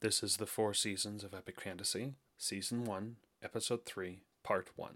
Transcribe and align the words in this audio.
This 0.00 0.22
is 0.22 0.36
the 0.36 0.46
Four 0.46 0.74
Seasons 0.74 1.24
of 1.24 1.34
Epic 1.34 1.60
Fantasy, 1.60 2.14
Season 2.36 2.84
1, 2.84 3.16
Episode 3.42 3.84
3, 3.84 4.20
Part 4.44 4.68
1. 4.76 4.90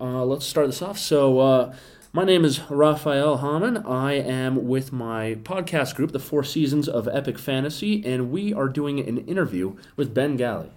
Uh, 0.00 0.24
let's 0.24 0.44
start 0.44 0.66
this 0.66 0.82
off. 0.82 0.98
So, 0.98 1.38
uh, 1.38 1.76
my 2.12 2.24
name 2.24 2.44
is 2.44 2.68
Raphael 2.68 3.36
Hamann. 3.38 3.86
I 3.86 4.14
am 4.14 4.66
with 4.66 4.92
my 4.92 5.36
podcast 5.44 5.94
group, 5.94 6.10
The 6.10 6.18
Four 6.18 6.42
Seasons 6.42 6.88
of 6.88 7.06
Epic 7.06 7.38
Fantasy, 7.38 8.04
and 8.04 8.32
we 8.32 8.52
are 8.52 8.66
doing 8.66 8.98
an 8.98 9.18
interview 9.18 9.76
with 9.94 10.12
Ben 10.12 10.36
Galley. 10.36 10.72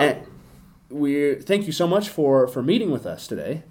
And 0.00 0.26
we 0.88 1.34
thank 1.34 1.66
you 1.66 1.72
so 1.72 1.86
much 1.86 2.08
for, 2.08 2.48
for 2.48 2.62
meeting 2.62 2.90
with 2.90 3.04
us 3.04 3.26
today. 3.26 3.62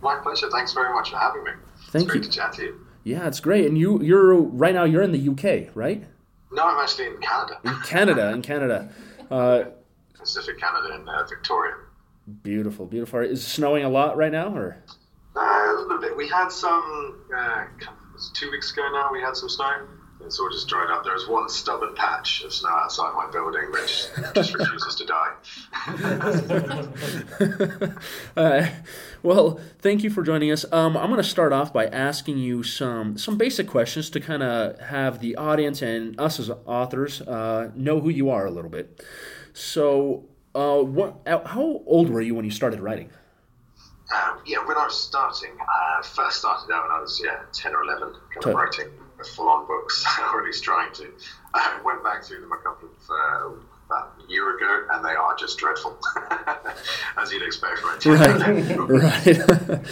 My 0.00 0.14
pleasure. 0.22 0.48
Thanks 0.48 0.72
very 0.72 0.94
much 0.94 1.10
for 1.10 1.16
having 1.16 1.42
me. 1.42 1.50
Thank 1.88 2.04
it's 2.04 2.12
great 2.12 2.24
you. 2.24 2.30
to 2.30 2.36
chat 2.36 2.52
to 2.52 2.62
you. 2.62 2.86
Yeah, 3.02 3.26
it's 3.26 3.40
great. 3.40 3.66
And 3.66 3.76
you, 3.76 4.00
you're 4.00 4.36
right 4.36 4.74
now. 4.74 4.84
You're 4.84 5.02
in 5.02 5.10
the 5.10 5.28
UK, 5.28 5.74
right? 5.74 6.04
No, 6.54 6.64
I'm 6.64 6.80
actually 6.82 7.06
in 7.06 7.16
Canada, 7.20 7.58
In 7.64 7.80
Canada, 7.82 8.30
in 8.30 8.42
Canada. 8.42 8.88
Uh, 9.30 9.64
Pacific 10.16 10.58
Canada 10.58 10.94
in 10.94 11.08
uh, 11.08 11.24
Victoria. 11.28 11.74
beautiful, 12.42 12.86
beautiful. 12.86 13.20
Is 13.20 13.40
it 13.40 13.48
snowing 13.48 13.84
a 13.84 13.88
lot 13.88 14.16
right 14.16 14.32
now, 14.32 14.54
or? 14.56 14.76
Uh, 15.36 15.40
a 15.40 15.74
little 15.82 16.00
bit. 16.00 16.16
We 16.16 16.28
had 16.28 16.48
some, 16.50 17.24
uh, 17.36 17.64
it 17.80 17.88
was 18.12 18.30
two 18.34 18.50
weeks 18.52 18.72
ago 18.72 18.82
now, 18.92 19.10
we 19.12 19.20
had 19.20 19.36
some 19.36 19.48
snow. 19.48 19.86
It's 20.24 20.40
all 20.40 20.48
just 20.50 20.68
dried 20.68 20.90
up. 20.90 21.04
There 21.04 21.14
is 21.14 21.28
one 21.28 21.48
stubborn 21.48 21.94
patch 21.94 22.42
of 22.44 22.52
snow 22.52 22.70
outside 22.70 23.12
my 23.14 23.30
building 23.30 23.70
which 23.72 24.06
just 24.34 24.54
refuses 24.58 24.94
to 24.96 25.06
die. 25.06 25.32
Uh, 28.36 28.66
well, 29.22 29.60
thank 29.78 30.02
you 30.02 30.10
for 30.10 30.22
joining 30.22 30.50
us. 30.50 30.64
Um, 30.72 30.96
I'm 30.96 31.06
going 31.08 31.22
to 31.22 31.28
start 31.28 31.52
off 31.52 31.72
by 31.72 31.86
asking 31.86 32.38
you 32.38 32.62
some 32.62 33.16
some 33.16 33.36
basic 33.38 33.68
questions 33.68 34.10
to 34.10 34.20
kind 34.20 34.42
of 34.42 34.78
have 34.80 35.20
the 35.20 35.36
audience 35.36 35.82
and 35.82 36.18
us 36.20 36.40
as 36.40 36.50
authors 36.66 37.20
uh, 37.22 37.70
know 37.76 38.00
who 38.00 38.08
you 38.08 38.30
are 38.30 38.46
a 38.46 38.50
little 38.50 38.70
bit. 38.70 39.04
So, 39.52 40.24
uh, 40.54 40.78
what? 40.78 41.20
uh, 41.26 41.46
How 41.46 41.82
old 41.86 42.10
were 42.10 42.20
you 42.20 42.34
when 42.34 42.44
you 42.44 42.50
started 42.50 42.80
writing? 42.80 43.10
Um, 44.14 44.40
yeah, 44.46 44.58
when 44.66 44.76
I 44.76 44.84
was 44.86 45.00
starting, 45.00 45.50
uh, 45.60 46.02
first 46.02 46.38
started 46.38 46.72
out 46.72 46.88
when 46.88 46.92
I 46.92 47.00
was 47.00 47.20
yeah 47.24 47.40
ten 47.52 47.74
or 47.74 47.82
eleven, 47.84 48.14
kind 48.34 48.46
of 48.46 48.54
writing 48.54 48.88
full-on 49.24 49.66
books, 49.66 50.04
or 50.32 50.40
at 50.40 50.46
least 50.46 50.62
trying 50.64 50.92
to. 50.94 51.10
I 51.54 51.80
went 51.84 52.02
back 52.04 52.24
through 52.24 52.40
them 52.40 52.52
a 52.52 52.56
couple 52.58 52.88
of 52.88 53.10
uh, 53.10 53.56
about 53.86 54.14
a 54.26 54.30
year 54.30 54.56
ago, 54.56 54.86
and 54.92 55.04
they 55.04 55.10
are 55.10 55.36
just 55.36 55.58
dreadful, 55.58 55.98
as 57.18 57.30
you'd 57.32 57.42
expect 57.42 57.78
from 57.80 57.90
a 57.94 57.98
10 57.98 58.12
or 58.12 58.16
11 58.36 58.76
book. 58.76 58.90
right. 59.02 59.80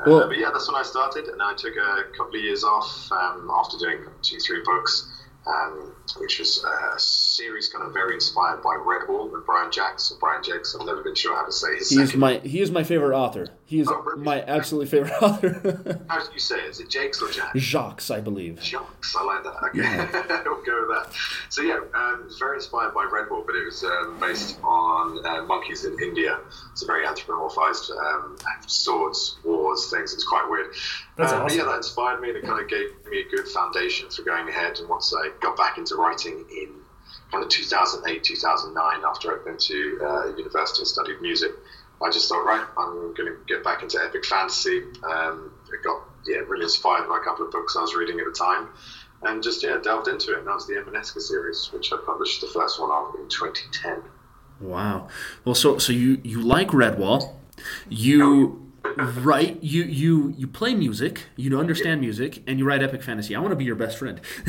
Uh, 0.00 0.04
Well- 0.06 0.28
but 0.28 0.38
yeah, 0.38 0.48
that's 0.50 0.66
when 0.66 0.80
I 0.80 0.82
started, 0.82 1.26
and 1.28 1.42
I 1.42 1.52
took 1.54 1.76
a 1.76 2.04
couple 2.16 2.34
of 2.36 2.40
years 2.42 2.64
off 2.64 3.12
um, 3.12 3.50
after 3.52 3.76
doing 3.76 3.98
two, 4.22 4.38
three 4.38 4.62
books, 4.64 5.06
um, 5.46 5.94
which 6.18 6.38
was 6.38 6.64
a 6.64 6.98
series 6.98 7.68
kind 7.68 7.84
of 7.86 7.92
very 7.92 8.14
inspired 8.14 8.62
by 8.62 8.76
Redwall 8.76 9.34
and 9.34 9.44
Brian 9.44 9.70
Jacks 9.70 10.10
or 10.10 10.16
Brian 10.18 10.42
Jakes. 10.42 10.74
I've 10.78 10.86
never 10.86 11.02
been 11.02 11.14
sure 11.14 11.36
how 11.36 11.44
to 11.44 11.52
say 11.52 11.76
his 11.76 11.90
he 11.90 11.96
is 12.00 12.08
second. 12.08 12.20
my 12.20 12.38
he 12.38 12.62
is 12.62 12.70
my 12.70 12.82
favorite 12.82 13.14
author. 13.14 13.48
He 13.70 13.78
is 13.78 13.86
Oh, 13.88 14.14
my 14.16 14.42
absolutely 14.42 14.88
favorite 14.88 15.12
author. 15.22 16.00
How 16.08 16.18
do 16.18 16.32
you 16.34 16.40
say 16.40 16.56
it? 16.58 16.70
Is 16.70 16.80
it 16.80 16.90
Jakes 16.90 17.22
or 17.22 17.30
Jacks? 17.30 17.56
Jacques, 17.60 18.10
I 18.10 18.20
believe. 18.20 18.60
Jacques, 18.60 19.06
I 19.16 19.22
like 19.22 19.44
that. 19.44 19.54
Okay, 19.68 19.78
Yeah. 19.78 20.42
we'll 20.44 20.64
go 20.64 20.86
with 20.88 20.90
that. 20.96 21.14
So 21.50 21.62
yeah, 21.62 21.78
um, 21.94 22.22
it 22.22 22.24
was 22.24 22.38
very 22.38 22.56
inspired 22.56 22.92
by 22.94 23.04
Redwall, 23.04 23.46
but 23.46 23.54
it 23.54 23.64
was 23.64 23.84
um, 23.84 24.18
based 24.18 24.58
on 24.64 25.24
uh, 25.24 25.42
monkeys 25.44 25.84
in 25.84 25.96
India. 26.02 26.40
It's 26.72 26.82
a 26.82 26.86
very 26.86 27.06
anthropomorphized 27.06 27.90
um, 27.96 28.36
swords, 28.66 29.38
wars, 29.44 29.88
things. 29.88 30.14
It's 30.14 30.24
quite 30.24 30.48
weird. 30.50 30.74
That's 31.16 31.32
Um, 31.32 31.42
awesome. 31.42 31.58
yeah, 31.60 31.64
that 31.66 31.76
inspired 31.76 32.20
me. 32.20 32.30
and 32.30 32.38
It 32.38 32.44
kind 32.44 32.60
of 32.60 32.68
gave 32.68 32.88
me 33.08 33.20
a 33.20 33.28
good 33.36 33.46
foundation 33.46 34.10
for 34.10 34.22
going 34.22 34.48
ahead. 34.48 34.80
And 34.80 34.88
once 34.88 35.14
I 35.16 35.30
got 35.40 35.56
back 35.56 35.78
into 35.78 35.94
writing 35.94 36.44
in 36.50 36.74
kind 37.30 37.44
of 37.44 37.48
2008, 37.50 38.24
2009, 38.24 39.02
after 39.06 39.32
I'd 39.32 39.44
been 39.44 39.56
to 39.58 40.00
uh, 40.02 40.36
university 40.36 40.80
and 40.80 40.88
studied 40.88 41.20
music, 41.22 41.52
I 42.02 42.10
just 42.10 42.28
thought, 42.28 42.44
right, 42.44 42.66
I'm 42.78 43.14
going 43.14 43.28
to 43.28 43.36
get 43.46 43.62
back 43.62 43.82
into 43.82 43.98
epic 44.02 44.24
fantasy. 44.24 44.82
Um, 45.04 45.52
I 45.66 45.82
got 45.84 46.02
yeah 46.26 46.38
really 46.38 46.64
inspired 46.64 47.08
by 47.08 47.18
a 47.18 47.24
couple 47.24 47.44
of 47.46 47.52
books 47.52 47.76
I 47.76 47.82
was 47.82 47.94
reading 47.94 48.18
at 48.20 48.26
the 48.26 48.32
time, 48.32 48.68
and 49.22 49.42
just 49.42 49.62
yeah 49.62 49.78
delved 49.82 50.08
into 50.08 50.32
it. 50.32 50.38
And 50.38 50.46
that 50.46 50.54
was 50.54 50.66
the 50.66 50.74
Emaneska 50.74 51.20
series, 51.20 51.70
which 51.72 51.92
I 51.92 51.98
published 52.04 52.40
the 52.40 52.48
first 52.48 52.80
one 52.80 52.90
of 52.90 53.14
in 53.20 53.28
2010. 53.28 54.02
Wow. 54.60 55.08
Well, 55.44 55.54
so 55.54 55.78
so 55.78 55.92
you 55.92 56.20
you 56.22 56.40
like 56.40 56.68
Redwall, 56.68 57.34
you 57.88 58.69
write 58.96 59.62
you 59.62 59.82
you 59.84 60.34
you 60.36 60.46
play 60.46 60.74
music, 60.74 61.24
you 61.36 61.58
understand 61.58 62.00
music, 62.00 62.42
and 62.46 62.58
you 62.58 62.64
write 62.64 62.82
epic 62.82 63.02
fantasy. 63.02 63.34
I 63.36 63.40
want 63.40 63.52
to 63.52 63.56
be 63.56 63.64
your 63.64 63.76
best 63.76 63.98
friend. 63.98 64.20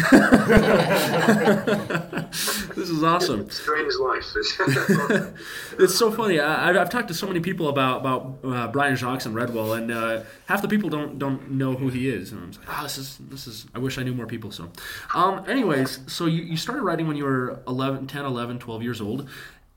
this 2.75 2.89
is 2.89 3.03
awesome. 3.03 3.49
Strange 3.49 3.93
life. 3.95 4.25
It's 5.79 5.95
so 5.95 6.11
funny. 6.11 6.39
I, 6.39 6.69
I've- 6.69 6.77
I've 6.79 6.89
talked 6.89 7.07
to 7.07 7.13
so 7.13 7.27
many 7.27 7.39
people 7.39 7.69
about 7.69 8.01
about 8.01 8.37
uh, 8.43 8.67
Brian 8.67 8.95
Jacques 8.95 9.25
and 9.25 9.35
Redwall, 9.35 9.77
and 9.77 9.91
uh, 9.91 10.23
half 10.45 10.61
the 10.61 10.67
people 10.67 10.89
don't 10.89 11.17
don't 11.19 11.51
know 11.51 11.73
who 11.73 11.89
he 11.89 12.09
is. 12.09 12.31
And 12.31 12.41
I'm 12.43 12.51
like, 12.51 12.59
oh, 12.69 12.83
this 12.83 12.97
is 12.97 13.17
this 13.29 13.47
is. 13.47 13.65
I 13.75 13.79
wish 13.79 13.97
I 13.97 14.03
knew 14.03 14.13
more 14.13 14.27
people. 14.27 14.51
So, 14.51 14.69
um, 15.13 15.43
anyways, 15.49 15.99
so 16.07 16.25
you, 16.25 16.43
you 16.43 16.57
started 16.57 16.83
writing 16.83 17.07
when 17.07 17.17
you 17.17 17.23
were 17.25 17.61
11, 17.67 18.07
10, 18.07 18.25
11, 18.25 18.59
12 18.59 18.83
years 18.83 19.01
old. 19.01 19.27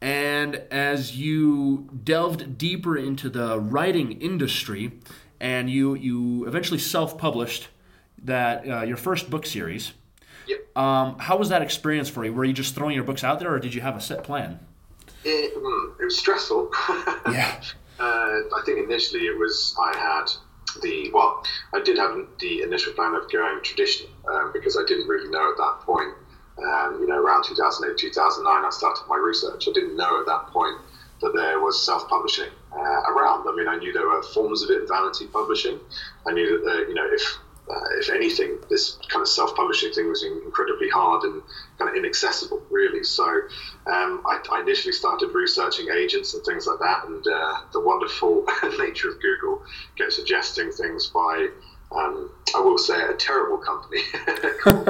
And 0.05 0.57
as 0.71 1.17
you 1.17 1.89
delved 2.05 2.59
deeper 2.59 2.95
into 2.95 3.31
the 3.31 3.59
writing 3.59 4.21
industry, 4.21 4.93
and 5.41 5.71
you 5.71 5.95
you 5.95 6.47
eventually 6.47 6.79
self 6.79 7.17
published 7.17 7.69
that 8.23 8.69
uh, 8.69 8.83
your 8.83 8.99
first 8.99 9.31
book 9.31 9.47
series. 9.47 9.95
Yep. 10.47 10.77
Um, 10.77 11.19
how 11.19 11.39
was 11.39 11.49
that 11.49 11.63
experience 11.63 12.11
for 12.11 12.23
you? 12.23 12.35
Were 12.35 12.45
you 12.45 12.53
just 12.53 12.75
throwing 12.75 12.95
your 12.95 13.05
books 13.05 13.25
out 13.25 13.41
there, 13.41 13.51
or 13.51 13.59
did 13.59 13.75
you 13.75 13.81
have 13.81 13.97
a 13.97 14.01
set 14.01 14.25
plan? 14.25 14.61
It, 15.25 15.55
it 15.55 16.05
was 16.05 16.19
stressful. 16.19 16.71
Yeah. 17.33 17.59
Uh, 17.99 18.03
I 18.05 18.63
think 18.67 18.85
initially 18.85 19.21
it 19.21 19.39
was 19.39 19.75
I 19.81 19.97
had 19.97 20.27
the 20.83 21.11
well, 21.15 21.43
I 21.73 21.81
did 21.81 21.97
have 21.97 22.15
the 22.41 22.61
initial 22.61 22.93
plan 22.93 23.15
of 23.15 23.33
going 23.33 23.63
traditional 23.63 24.11
um, 24.31 24.53
because 24.53 24.77
I 24.77 24.85
didn't 24.87 25.09
really 25.09 25.31
know 25.31 25.51
at 25.51 25.57
that 25.57 25.81
point. 25.81 26.13
Um, 26.59 26.99
you 27.01 27.07
know, 27.09 27.19
around 27.19 27.45
2008, 27.45 27.99
2009, 27.99 28.65
I 28.65 28.71
started 28.71 29.03
my 29.09 29.17
research. 29.17 29.67
I 29.69 29.73
didn't 29.73 29.97
know 29.97 30.21
at 30.21 30.27
that 30.27 30.47
point 30.49 30.79
that 31.21 31.33
there 31.35 31.59
was 31.61 31.85
self-publishing 31.85 32.51
uh, 32.73 33.03
around. 33.11 33.49
I 33.49 33.55
mean, 33.57 33.67
I 33.67 33.77
knew 33.77 33.93
there 33.93 34.09
were 34.09 34.23
forms 34.23 34.63
of 34.63 34.71
it, 34.71 34.87
vanity 34.89 35.27
publishing. 35.27 35.81
I 36.27 36.33
knew 36.33 36.63
that 36.63 36.71
uh, 36.71 36.89
you 36.89 36.95
know 36.95 37.09
if 37.11 37.39
uh, 37.69 37.99
if 37.99 38.11
anything, 38.11 38.59
this 38.69 38.99
kind 39.09 39.23
of 39.23 39.29
self-publishing 39.29 39.93
thing 39.93 40.09
was 40.09 40.23
incredibly 40.23 40.89
hard 40.91 41.25
and 41.25 41.43
kind 41.79 41.91
of 41.91 41.97
inaccessible, 41.97 42.63
really. 42.71 43.03
So 43.03 43.25
um, 43.87 44.23
I, 44.27 44.39
I 44.53 44.61
initially 44.61 44.93
started 44.93 45.29
researching 45.29 45.89
agents 45.91 46.35
and 46.35 46.45
things 46.45 46.67
like 46.67 46.79
that, 46.81 47.07
and 47.07 47.27
uh, 47.27 47.61
the 47.73 47.81
wonderful 47.81 48.45
nature 48.79 49.09
of 49.09 49.21
Google 49.21 49.63
kept 49.97 50.13
suggesting 50.13 50.73
things 50.73 51.07
by, 51.07 51.49
um, 51.95 52.31
I 52.57 52.61
will 52.61 52.79
say, 52.79 53.01
a 53.01 53.15
terrible 53.15 53.59
company 53.59 54.01
called 54.63 54.87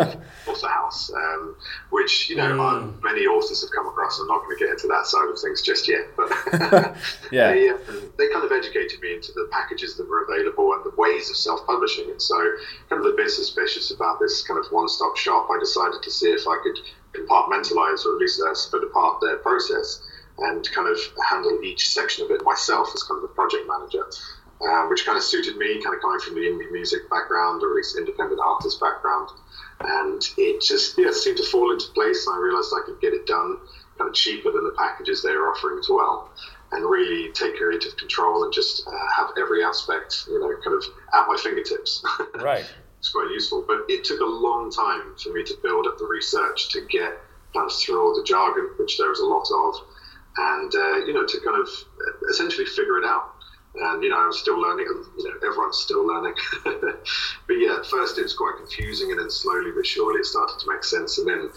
AuthorHouse, 0.47 1.13
um, 1.15 1.57
which 1.91 2.29
you 2.31 2.37
know 2.37 2.61
uh, 2.61 2.87
many 3.03 3.27
authors 3.27 3.61
have 3.63 3.71
come 3.71 3.87
across. 3.87 4.19
I'm 4.21 4.27
not 4.27 4.43
going 4.45 4.57
to 4.57 4.65
get 4.65 4.71
into 4.73 4.87
that 4.89 5.07
side 5.07 5.29
of 5.29 5.39
things 5.39 5.63
just 5.63 5.89
yet, 5.89 6.07
but 6.17 6.29
Yeah. 7.31 7.53
they, 7.53 7.69
um, 7.71 8.13
they 8.19 8.29
kind 8.29 8.45
of 8.45 8.53
educated 8.53 9.01
me 9.01 9.15
into 9.15 9.33
the 9.33 9.49
packages 9.51 9.97
that 9.97 10.09
were 10.09 10.25
available 10.25 10.73
and 10.75 10.85
the 10.85 10.95
ways 10.97 11.31
of 11.31 11.37
self-publishing. 11.37 12.11
And 12.11 12.21
so, 12.21 12.37
kind 12.89 13.05
of 13.05 13.13
a 13.13 13.17
bit 13.17 13.31
suspicious 13.31 13.91
about 13.91 14.21
this 14.21 14.43
kind 14.47 14.59
of 14.59 14.71
one-stop 14.73 15.17
shop, 15.17 15.49
I 15.51 15.59
decided 15.61 16.03
to 16.03 16.11
see 16.11 16.31
if 16.31 16.47
I 16.49 16.57
could 16.63 16.79
compartmentalize 17.13 18.05
or 18.05 18.15
at 18.15 18.19
least 18.19 18.41
uh, 18.43 18.55
split 18.55 18.83
apart 18.83 19.21
their 19.21 19.37
process 19.37 20.03
and 20.39 20.69
kind 20.73 20.89
of 20.89 20.99
handle 21.31 21.61
each 21.63 21.89
section 21.91 22.25
of 22.25 22.31
it 22.33 22.43
myself 22.45 22.89
as 22.95 23.03
kind 23.05 23.23
of 23.23 23.31
a 23.31 23.33
project 23.35 23.69
manager. 23.69 24.05
Um, 24.65 24.89
which 24.89 25.05
kind 25.05 25.19
of 25.19 25.23
suited 25.23 25.57
me, 25.57 25.83
kind 25.83 25.95
of 25.95 26.01
coming 26.01 26.21
from 26.21 26.35
the 26.37 26.41
indie 26.41 26.71
music 26.73 27.11
background 27.11 27.63
or 27.63 27.71
at 27.71 27.77
least 27.77 27.99
independent 27.99 28.41
artist 28.43 28.81
background, 28.81 29.29
and 29.81 30.23
it 30.39 30.63
just 30.63 30.97
yeah 30.97 31.11
seemed 31.13 31.37
to 31.37 31.45
fall 31.45 31.71
into 31.71 31.89
place. 31.93 32.27
I 32.33 32.39
realised 32.39 32.73
I 32.73 32.87
could 32.87 33.01
get 33.01 33.13
it 33.13 33.27
done 33.27 33.59
kind 33.99 34.09
of 34.09 34.15
cheaper 34.15 34.51
than 34.51 34.65
the 34.65 34.75
packages 34.79 35.23
they 35.23 35.33
were 35.33 35.51
offering 35.51 35.79
as 35.79 35.89
well, 35.89 36.31
and 36.73 36.85
really 36.85 37.31
take 37.33 37.57
creative 37.57 37.97
control 37.97 38.45
and 38.45 38.53
just 38.53 38.87
uh, 38.87 39.07
have 39.17 39.31
every 39.39 39.63
aspect, 39.63 40.25
you 40.29 40.39
know, 40.41 40.49
kind 40.65 40.77
of 40.77 40.85
at 41.13 41.27
my 41.29 41.37
fingertips. 41.43 42.05
Right. 42.35 42.67
it's 42.99 43.11
quite 43.11 43.31
useful, 43.31 43.65
but 43.67 43.85
it 43.89 44.05
took 44.05 44.21
a 44.21 44.25
long 44.25 44.71
time 44.71 45.15
for 45.23 45.33
me 45.33 45.45
to 45.45 45.55
build 45.63 45.87
up 45.87 45.99
the 45.99 46.07
research 46.07 46.69
to 46.71 46.87
get 46.91 47.17
kind 47.55 47.71
of 47.71 47.73
through 47.73 48.03
all 48.03 48.15
the 48.15 48.25
jargon, 48.25 48.71
which 48.79 48.99
there 48.99 49.09
was 49.09 49.21
a 49.21 49.27
lot 49.27 49.47
of, 49.51 49.75
and 50.37 50.75
uh, 50.75 50.97
you 51.07 51.13
know, 51.13 51.25
to 51.25 51.39
kind 51.41 51.61
of 51.61 51.69
uh, 51.69 52.29
essentially 52.31 52.67
figure 52.67 52.99
it 52.99 53.05
out. 53.05 53.34
And 53.77 54.03
you 54.03 54.09
know, 54.11 54.19
I'm 54.19 54.33
still 54.33 54.61
learning. 54.61 54.87
and, 54.89 55.05
You 55.19 55.29
know, 55.31 55.37
everyone's 55.49 55.79
still 55.79 56.07
learning. 56.07 56.35
but 56.65 57.55
yeah, 57.55 57.77
at 57.79 57.87
first 57.87 58.19
it 58.19 58.23
was 58.23 58.35
quite 58.35 58.55
confusing, 58.59 59.11
and 59.11 59.21
then 59.21 59.31
slowly 59.31 59.71
but 59.75 59.87
surely 59.87 60.21
it 60.21 60.27
started 60.27 60.59
to 60.61 60.71
make 60.73 60.85
sense. 60.85 61.19
And 61.19 61.27
then, 61.29 61.51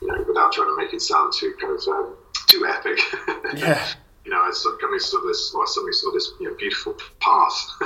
you 0.00 0.08
know, 0.08 0.24
without 0.28 0.52
trying 0.52 0.68
to 0.68 0.76
make 0.76 0.92
it 0.92 1.00
sound 1.00 1.32
too 1.32 1.54
kind 1.60 1.72
of 1.78 1.82
um, 1.88 2.16
too 2.48 2.66
epic, 2.68 2.98
Yeah. 3.56 3.80
you 4.24 4.30
know, 4.30 4.40
I 4.40 4.50
suddenly 4.52 4.98
saw 4.98 5.20
this, 5.26 5.52
or 5.54 5.62
I 5.62 5.66
suddenly 5.66 5.92
saw 5.94 6.12
this, 6.12 6.30
you 6.40 6.48
know, 6.50 6.54
beautiful 6.56 6.94
path, 7.20 7.56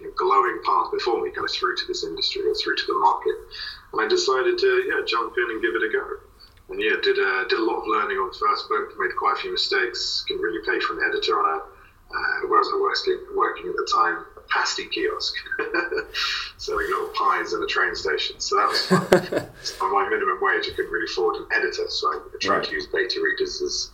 you 0.00 0.06
know, 0.08 0.12
glowing 0.16 0.60
path 0.64 0.90
before 0.92 1.20
me, 1.22 1.30
kind 1.30 1.44
of 1.44 1.52
through 1.52 1.76
to 1.76 1.86
this 1.86 2.04
industry 2.04 2.42
or 2.48 2.54
through 2.54 2.76
to 2.76 2.86
the 2.86 2.94
market, 2.94 3.34
and 3.92 4.00
I 4.00 4.08
decided 4.08 4.56
to, 4.58 4.70
yeah, 4.88 5.04
jump 5.06 5.34
in 5.36 5.50
and 5.50 5.60
give 5.62 5.74
it 5.76 5.82
a 5.84 5.90
go. 5.92 6.04
and 6.70 6.80
yeah, 6.80 6.96
did 7.02 7.18
a, 7.18 7.44
did 7.48 7.58
a 7.58 7.64
lot 7.64 7.80
of 7.80 7.86
learning 7.86 8.16
on 8.16 8.28
the 8.32 8.38
first 8.38 8.68
book. 8.68 8.96
Made 8.98 9.14
quite 9.16 9.36
a 9.36 9.40
few 9.40 9.52
mistakes. 9.52 10.24
Couldn't 10.26 10.42
really 10.42 10.64
pay 10.64 10.80
for 10.80 10.96
an 10.96 11.04
editor 11.08 11.36
on 11.40 11.60
a 11.60 11.62
uh, 12.10 12.46
where 12.48 12.58
was 12.58 12.68
I 12.72 12.80
working, 12.80 13.36
working 13.36 13.68
at 13.68 13.76
the 13.76 13.88
time? 13.92 14.24
A 14.36 14.40
pasty 14.48 14.86
kiosk, 14.86 15.34
selling 16.56 16.86
little 16.88 17.08
pies 17.14 17.52
in 17.52 17.62
a 17.62 17.66
train 17.66 17.94
station. 17.94 18.40
So 18.40 18.56
that 18.56 18.68
was 18.68 18.86
fun. 18.86 19.02
on 19.82 19.92
my 19.92 20.08
minimum 20.08 20.38
wage, 20.40 20.66
I 20.70 20.74
couldn't 20.74 20.90
really 20.90 21.04
afford 21.10 21.36
an 21.36 21.46
editor, 21.54 21.88
so 21.88 22.08
I 22.08 22.20
tried 22.40 22.58
Right. 22.58 22.64
to 22.68 22.72
use 22.72 22.86
beta 22.86 23.20
readers 23.22 23.60
as, 23.62 23.90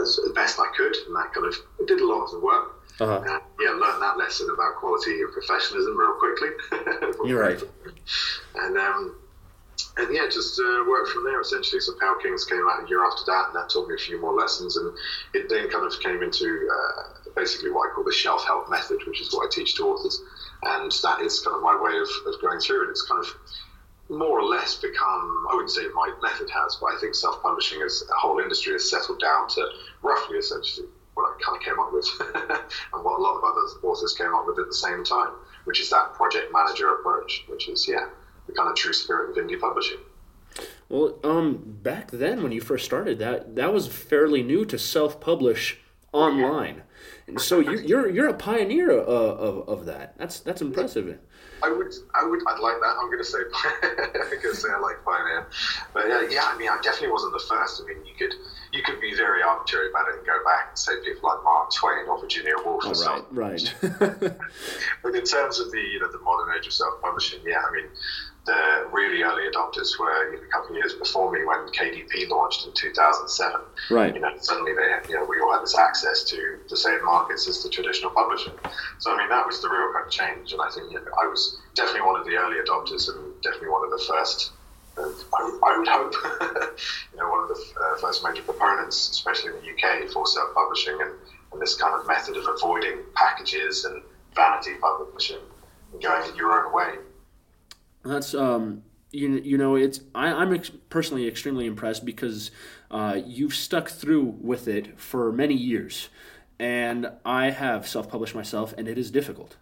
as 0.00 0.18
best 0.34 0.58
I 0.58 0.66
could, 0.76 0.94
and 1.06 1.16
that 1.16 1.32
kind 1.34 1.46
of 1.46 1.54
it 1.80 1.86
did 1.86 2.00
a 2.00 2.06
lot 2.06 2.24
of 2.24 2.30
the 2.32 2.40
work. 2.40 2.78
Uh-huh. 3.00 3.16
Uh, 3.16 3.38
yeah, 3.60 3.70
learned 3.70 4.02
that 4.02 4.16
lesson 4.18 4.48
about 4.52 4.76
quality 4.76 5.20
and 5.22 5.32
professionalism 5.32 5.96
real 5.96 6.12
quickly. 6.20 6.48
You're 7.28 7.40
right. 7.40 7.60
And 8.56 8.76
um, 8.76 9.16
and 9.96 10.14
yeah, 10.14 10.26
just 10.30 10.60
uh, 10.60 10.84
worked 10.86 11.10
from 11.10 11.24
there 11.24 11.40
essentially. 11.40 11.80
So 11.80 11.92
Pale 11.98 12.16
Kings 12.22 12.44
came 12.44 12.60
out 12.70 12.84
a 12.84 12.88
year 12.88 13.02
after 13.04 13.24
that, 13.26 13.46
and 13.48 13.56
that 13.56 13.70
taught 13.70 13.88
me 13.88 13.94
a 13.94 13.98
few 13.98 14.20
more 14.20 14.34
lessons. 14.34 14.76
And 14.76 14.94
it 15.34 15.48
then 15.48 15.68
kind 15.70 15.86
of 15.86 15.98
came 16.00 16.22
into 16.22 16.68
uh, 16.70 17.21
basically 17.34 17.70
what 17.70 17.90
I 17.90 17.94
call 17.94 18.04
the 18.04 18.12
shelf 18.12 18.44
help 18.44 18.70
method, 18.70 18.98
which 19.06 19.20
is 19.20 19.32
what 19.32 19.46
I 19.46 19.50
teach 19.50 19.74
to 19.76 19.84
authors. 19.84 20.20
And 20.62 20.92
that 21.02 21.20
is 21.20 21.40
kind 21.40 21.56
of 21.56 21.62
my 21.62 21.80
way 21.80 21.98
of, 21.98 22.08
of 22.26 22.40
going 22.40 22.60
through 22.60 22.88
it. 22.88 22.90
It's 22.90 23.02
kind 23.02 23.24
of 23.24 23.34
more 24.08 24.40
or 24.40 24.44
less 24.44 24.76
become, 24.76 25.46
I 25.50 25.54
wouldn't 25.54 25.70
say 25.70 25.82
my 25.94 26.12
method 26.22 26.50
has, 26.50 26.76
but 26.80 26.92
I 26.94 27.00
think 27.00 27.14
self 27.14 27.42
publishing 27.42 27.82
as 27.82 28.02
a 28.10 28.18
whole 28.18 28.38
industry 28.38 28.72
has 28.72 28.88
settled 28.88 29.20
down 29.20 29.48
to 29.50 29.68
roughly 30.02 30.38
essentially 30.38 30.86
what 31.14 31.24
I 31.24 31.42
kind 31.42 31.56
of 31.56 31.62
came 31.62 31.78
up 31.78 31.92
with 31.92 32.06
and 32.94 33.04
what 33.04 33.18
a 33.18 33.22
lot 33.22 33.36
of 33.36 33.44
other 33.44 33.86
authors 33.86 34.14
came 34.14 34.34
up 34.34 34.46
with 34.46 34.58
at 34.58 34.66
the 34.66 34.74
same 34.74 35.04
time, 35.04 35.32
which 35.64 35.80
is 35.80 35.90
that 35.90 36.14
project 36.14 36.52
manager 36.52 36.94
approach, 36.94 37.44
which 37.48 37.68
is, 37.68 37.86
yeah, 37.88 38.06
the 38.46 38.52
kind 38.52 38.68
of 38.68 38.76
true 38.76 38.92
spirit 38.92 39.30
of 39.30 39.36
indie 39.36 39.60
publishing. 39.60 39.98
Well, 40.88 41.18
um, 41.24 41.78
back 41.82 42.10
then 42.10 42.42
when 42.42 42.52
you 42.52 42.60
first 42.60 42.84
started, 42.84 43.18
that 43.18 43.56
that 43.56 43.72
was 43.72 43.88
fairly 43.88 44.42
new 44.42 44.64
to 44.66 44.78
self-publish 44.78 45.81
online, 46.12 46.82
and 47.26 47.40
so 47.40 47.58
you're 47.60 47.80
you're, 47.80 48.08
you're 48.10 48.28
a 48.28 48.34
pioneer 48.34 48.90
uh, 48.92 49.02
of, 49.04 49.68
of 49.68 49.86
that. 49.86 50.16
That's 50.18 50.40
that's 50.40 50.60
impressive. 50.62 51.18
I 51.64 51.70
would, 51.70 51.94
I 52.12 52.24
would, 52.26 52.40
I'd 52.48 52.58
like 52.58 52.74
that. 52.80 52.96
I'm 52.98 53.06
going 53.06 53.18
to 53.18 53.24
say, 53.24 53.38
I'm 53.84 54.42
going 54.42 54.52
to 54.52 54.56
say 54.56 54.68
I 54.74 54.80
like 54.80 55.04
Pioneer, 55.04 55.46
but 55.94 56.10
uh, 56.10 56.22
yeah, 56.28 56.42
I 56.46 56.58
mean, 56.58 56.68
I 56.68 56.76
definitely 56.82 57.12
wasn't 57.12 57.34
the 57.34 57.44
first. 57.48 57.80
I 57.80 57.86
mean, 57.86 58.04
you 58.04 58.14
could, 58.18 58.34
you 58.72 58.82
could 58.82 59.00
be 59.00 59.14
very 59.14 59.44
arbitrary 59.44 59.88
about 59.90 60.08
it 60.08 60.16
and 60.18 60.26
go 60.26 60.42
back 60.44 60.70
and 60.70 60.78
say 60.78 60.94
people 61.04 61.30
like 61.30 61.38
Mark 61.44 61.72
Twain 61.72 62.08
or 62.08 62.18
Virginia 62.20 62.54
Woolf 62.64 62.84
or 62.84 62.88
Right, 63.34 63.60
something. 63.60 63.94
right. 64.00 64.34
But 65.04 65.14
in 65.14 65.22
terms 65.24 65.60
of 65.60 65.70
the, 65.70 65.78
you 65.78 66.00
know, 66.00 66.10
the 66.10 66.18
modern 66.18 66.52
age 66.58 66.66
of 66.66 66.72
self-publishing, 66.72 67.40
yeah, 67.46 67.62
I 67.62 67.72
mean, 67.72 67.86
the 68.44 68.88
really 68.90 69.22
early 69.22 69.44
adopters 69.50 69.98
were 69.98 70.34
a 70.34 70.48
couple 70.48 70.70
of 70.70 70.76
years 70.76 70.94
before 70.94 71.30
me 71.30 71.44
when 71.44 71.68
KDP 71.68 72.28
launched 72.28 72.66
in 72.66 72.72
2007. 72.72 73.60
Right. 73.90 74.14
You 74.14 74.20
know, 74.20 74.32
suddenly 74.38 74.72
they, 74.74 75.08
you 75.08 75.14
know, 75.14 75.24
we 75.24 75.40
all 75.40 75.52
had 75.52 75.62
this 75.62 75.78
access 75.78 76.24
to 76.24 76.58
the 76.68 76.76
same 76.76 77.04
markets 77.04 77.46
as 77.46 77.62
the 77.62 77.68
traditional 77.68 78.10
publishing. 78.10 78.54
So 78.98 79.12
I 79.14 79.18
mean, 79.18 79.28
that 79.28 79.46
was 79.46 79.62
the 79.62 79.68
real 79.68 79.92
kind 79.92 80.06
of 80.06 80.10
change, 80.10 80.52
and 80.52 80.60
I 80.60 80.70
think 80.70 80.90
you 80.90 80.98
know, 80.98 81.06
I 81.22 81.26
was 81.28 81.58
definitely 81.74 82.02
one 82.02 82.18
of 82.18 82.26
the 82.26 82.34
early 82.36 82.56
adopters 82.56 83.08
and 83.08 83.40
definitely 83.42 83.68
one 83.68 83.84
of 83.84 83.90
the 83.90 84.04
first. 84.08 84.52
Uh, 84.98 85.08
I, 85.32 85.58
I 85.64 85.78
would 85.78 85.88
hope, 85.88 86.12
you 87.12 87.18
know, 87.18 87.30
one 87.30 87.44
of 87.44 87.48
the 87.48 87.54
uh, 87.80 87.96
first 87.96 88.22
major 88.22 88.42
proponents, 88.42 89.08
especially 89.08 89.52
in 89.52 89.56
the 89.56 89.70
UK, 89.72 90.10
for 90.10 90.26
self-publishing 90.26 90.98
and, 91.00 91.12
and 91.50 91.62
this 91.62 91.76
kind 91.76 91.98
of 91.98 92.06
method 92.06 92.36
of 92.36 92.44
avoiding 92.46 92.98
packages 93.14 93.86
and 93.86 94.02
vanity 94.34 94.72
publishing 94.82 95.38
and 95.92 96.02
going 96.02 96.36
your 96.36 96.66
own 96.66 96.74
way. 96.74 96.98
That's 98.04 98.34
um, 98.34 98.82
you, 99.10 99.40
you 99.44 99.58
know, 99.58 99.76
it's 99.76 100.00
I, 100.14 100.28
I'm 100.28 100.52
ex- 100.52 100.70
personally 100.88 101.28
extremely 101.28 101.66
impressed 101.66 102.04
because 102.04 102.50
uh, 102.90 103.20
you've 103.24 103.54
stuck 103.54 103.88
through 103.88 104.36
with 104.40 104.68
it 104.68 104.98
for 104.98 105.32
many 105.32 105.54
years, 105.54 106.08
and 106.58 107.10
I 107.24 107.50
have 107.50 107.86
self-published 107.86 108.34
myself, 108.34 108.74
and 108.76 108.88
it 108.88 108.98
is 108.98 109.10
difficult. 109.10 109.56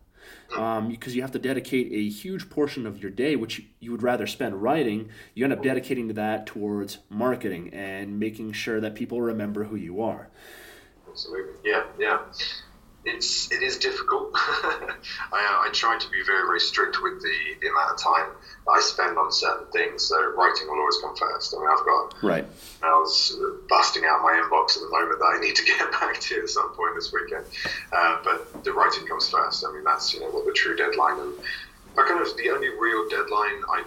Um, 0.56 0.88
because 0.88 1.14
you 1.14 1.22
have 1.22 1.30
to 1.32 1.38
dedicate 1.38 1.92
a 1.92 2.08
huge 2.08 2.50
portion 2.50 2.84
of 2.84 3.00
your 3.00 3.10
day, 3.10 3.36
which 3.36 3.62
you 3.78 3.92
would 3.92 4.02
rather 4.02 4.26
spend 4.26 4.60
writing, 4.60 5.08
you 5.32 5.44
end 5.44 5.52
up 5.52 5.62
dedicating 5.62 6.08
to 6.08 6.14
that 6.14 6.44
towards 6.44 6.98
marketing 7.08 7.70
and 7.72 8.18
making 8.18 8.52
sure 8.52 8.80
that 8.80 8.96
people 8.96 9.22
remember 9.22 9.64
who 9.64 9.76
you 9.76 10.02
are. 10.02 10.28
Absolutely. 11.08 11.52
Yeah, 11.64 11.84
yeah. 12.00 12.18
It's 13.04 13.50
it 13.52 13.62
is 13.62 13.78
difficult. 13.78 14.30
I, 14.34 14.88
uh, 15.32 15.59
I 15.70 15.72
try 15.72 15.96
to 15.96 16.10
be 16.10 16.22
very 16.26 16.42
very 16.46 16.58
strict 16.58 17.00
with 17.00 17.22
the, 17.22 17.36
the 17.60 17.68
amount 17.68 17.92
of 17.92 17.98
time 18.02 18.26
that 18.66 18.72
I 18.72 18.80
spend 18.80 19.16
on 19.16 19.30
certain 19.30 19.66
things. 19.70 20.02
So 20.02 20.16
writing 20.34 20.66
will 20.66 20.80
always 20.80 20.98
come 21.00 21.14
first. 21.14 21.54
I 21.54 21.60
mean, 21.60 21.68
I've 21.70 21.84
got 21.86 22.14
Right. 22.22 22.46
emails 22.82 23.68
busting 23.68 24.04
out 24.04 24.22
my 24.22 24.32
inbox 24.32 24.76
at 24.76 24.82
the 24.82 24.90
moment 24.90 25.20
that 25.20 25.32
I 25.36 25.40
need 25.40 25.54
to 25.56 25.64
get 25.64 25.90
back 26.00 26.18
to 26.20 26.40
at 26.42 26.48
some 26.48 26.70
point 26.74 26.96
this 26.96 27.12
weekend. 27.12 27.44
Uh, 27.92 28.18
but 28.24 28.64
the 28.64 28.72
writing 28.72 29.06
comes 29.06 29.28
first. 29.28 29.64
I 29.64 29.72
mean, 29.72 29.84
that's 29.84 30.12
you 30.12 30.20
know 30.20 30.30
what 30.30 30.44
the 30.44 30.52
true 30.52 30.74
deadline 30.76 31.20
and 31.20 31.34
I 31.96 32.06
kind 32.06 32.20
of 32.20 32.36
the 32.36 32.50
only 32.50 32.68
real 32.68 33.08
deadline 33.08 33.62
I 33.70 33.84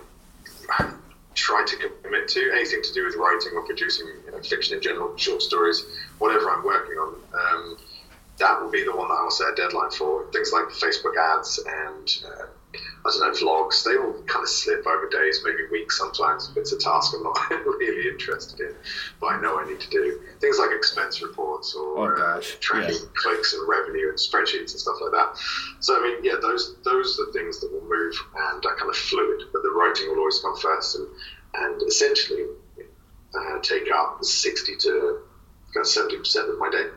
try 1.36 1.66
to 1.66 1.90
commit 2.04 2.28
to 2.30 2.52
anything 2.54 2.82
to 2.84 2.94
do 2.94 3.06
with 3.06 3.16
writing 3.16 3.54
or 3.56 3.64
producing 3.66 4.08
you 4.26 4.32
know, 4.32 4.40
fiction 4.40 4.78
in 4.78 4.84
general, 4.84 5.18
short 5.18 5.42
stories, 5.42 5.84
whatever 6.20 6.50
I'm 6.50 6.64
working 6.64 6.96
on. 6.96 7.16
Um, 7.34 7.78
that 8.40 8.62
will 8.62 8.72
be 8.72 8.84
the 8.84 8.96
one 8.96 9.08
that 9.10 9.14
I'll 9.16 9.30
set 9.32 9.52
a 9.54 9.56
deadline 9.56 9.92
for. 9.92 10.30
Things 10.32 10.52
like 10.52 10.66
Facebook 10.66 11.16
ads 11.18 11.60
and 11.66 12.24
uh, 12.26 12.46
I 13.06 13.10
don't 13.12 13.20
know 13.22 13.32
vlogs. 13.32 13.84
They 13.84 13.96
all 13.98 14.14
kind 14.26 14.42
of 14.42 14.50
slip 14.50 14.88
over 14.88 15.08
days, 15.10 15.42
maybe 15.46 15.60
weeks 15.72 15.98
sometimes. 16.00 16.50
If 16.50 16.58
it's 16.58 16.72
a 16.72 16.80
task 16.80 17.14
I'm 17.16 17.22
not 17.24 17.38
really 17.52 18.08
interested 18.10 18.60
in, 18.62 18.74
but 19.22 19.28
I 19.28 19.42
know 19.42 19.60
I 19.60 19.68
need 19.70 19.80
to 19.82 19.90
do 19.90 20.20
things 20.42 20.58
like 20.58 20.72
expense 20.76 21.22
reports 21.22 21.76
or 21.76 22.18
Oh, 22.20 22.22
uh, 22.38 22.42
tracking 22.60 22.96
yeah. 22.96 23.08
clicks 23.16 23.54
and 23.54 23.68
revenue 23.70 24.10
and 24.10 24.18
spreadsheets 24.18 24.72
and 24.72 24.80
stuff 24.82 24.96
like 25.02 25.12
that. 25.12 25.38
So 25.80 25.96
I 26.00 26.02
mean, 26.02 26.24
yeah, 26.24 26.36
those 26.42 26.76
those 26.84 27.20
are 27.20 27.28
the 27.28 27.34
things 27.34 27.60
that 27.62 27.72
will 27.72 27.88
move 27.88 28.16
and 28.50 28.66
are 28.66 28.76
kind 28.78 28.90
of 28.90 28.96
fluid. 28.96 29.44
But 29.54 29.62
the 29.62 29.70
writing 29.70 30.10
will 30.10 30.18
always 30.20 30.40
come 30.40 30.58
first, 30.58 30.96
and 30.96 31.08
and 31.54 31.82
essentially 31.84 32.46
uh, 33.38 33.60
take 33.62 33.92
up 33.94 34.24
sixty 34.24 34.76
to 34.78 35.20
seventy 35.84 36.18
percent 36.18 36.50
of 36.50 36.58
my 36.58 36.72
day. 36.72 36.88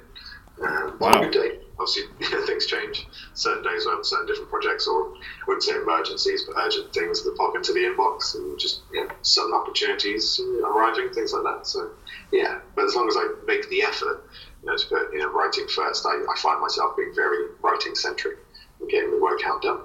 Um, 0.62 0.96
Wow. 0.98 1.08
On 1.10 1.24
a 1.24 1.28
good 1.28 1.32
day, 1.32 1.58
obviously 1.78 2.04
things 2.46 2.64
change. 2.66 3.06
Certain 3.34 3.62
days 3.62 3.86
I 3.86 3.96
have 3.96 4.06
certain 4.06 4.26
different 4.26 4.48
projects, 4.48 4.88
or 4.88 5.12
I 5.12 5.18
wouldn't 5.46 5.62
say 5.62 5.74
emergencies, 5.74 6.44
but 6.44 6.56
urgent 6.58 6.92
things 6.94 7.22
that 7.22 7.36
pop 7.36 7.54
into 7.54 7.74
the 7.74 7.80
inbox, 7.80 8.34
and 8.34 8.58
just 8.58 8.80
you 8.92 9.04
know, 9.06 9.12
sudden 9.20 9.52
opportunities 9.52 10.40
arriving, 10.64 11.10
things 11.12 11.34
like 11.34 11.42
that. 11.42 11.66
So 11.66 11.90
yeah, 12.32 12.60
but 12.74 12.86
as 12.86 12.94
long 12.94 13.08
as 13.08 13.16
I 13.18 13.28
make 13.46 13.68
the 13.68 13.82
effort, 13.82 14.24
you 14.62 14.70
know, 14.70 14.76
to 14.76 14.86
put 14.86 15.12
you 15.12 15.18
know 15.18 15.30
writing 15.30 15.66
first, 15.68 16.06
I, 16.06 16.12
I 16.14 16.36
find 16.38 16.60
myself 16.62 16.96
being 16.96 17.12
very 17.14 17.48
writing 17.60 17.94
centric 17.94 18.38
and 18.80 18.88
getting 18.88 19.10
the 19.10 19.20
work 19.20 19.40
out 19.44 19.60
done. 19.60 19.80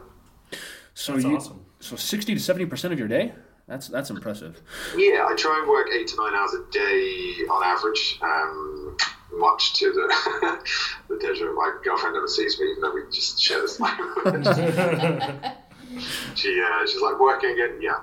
So 0.93 1.13
That's 1.13 1.25
you, 1.25 1.35
awesome. 1.35 1.65
so 1.81 1.97
sixty 1.97 2.33
to 2.33 2.39
seventy 2.39 2.65
percent 2.65 2.93
of 2.93 2.99
your 2.99 3.09
day. 3.09 3.33
That's 3.67 3.89
that's 3.89 4.09
impressive. 4.09 4.61
Yeah, 4.95 5.25
I 5.29 5.35
try 5.35 5.59
and 5.59 5.69
work 5.69 5.89
eight 5.93 6.07
to 6.07 6.15
nine 6.17 6.33
hours 6.33 6.53
a 6.53 6.63
day 6.71 7.35
on 7.49 7.63
average. 7.65 8.17
Um, 8.21 8.97
much 9.33 9.73
to 9.75 9.91
the 9.91 10.59
the 11.07 11.15
pleasure 11.17 11.49
of 11.49 11.55
my 11.55 11.77
girlfriend 11.83 12.15
never 12.15 12.27
sees 12.27 12.59
me, 12.59 12.71
even 12.71 12.81
though 12.81 12.93
we 12.93 13.03
just 13.11 13.41
share 13.41 13.61
this 13.61 13.79
language. 13.79 14.45
she 16.35 16.61
uh, 16.61 16.87
she's 16.87 17.01
like 17.01 17.19
working 17.19 17.51
again. 17.51 17.79
Yeah, 17.81 17.99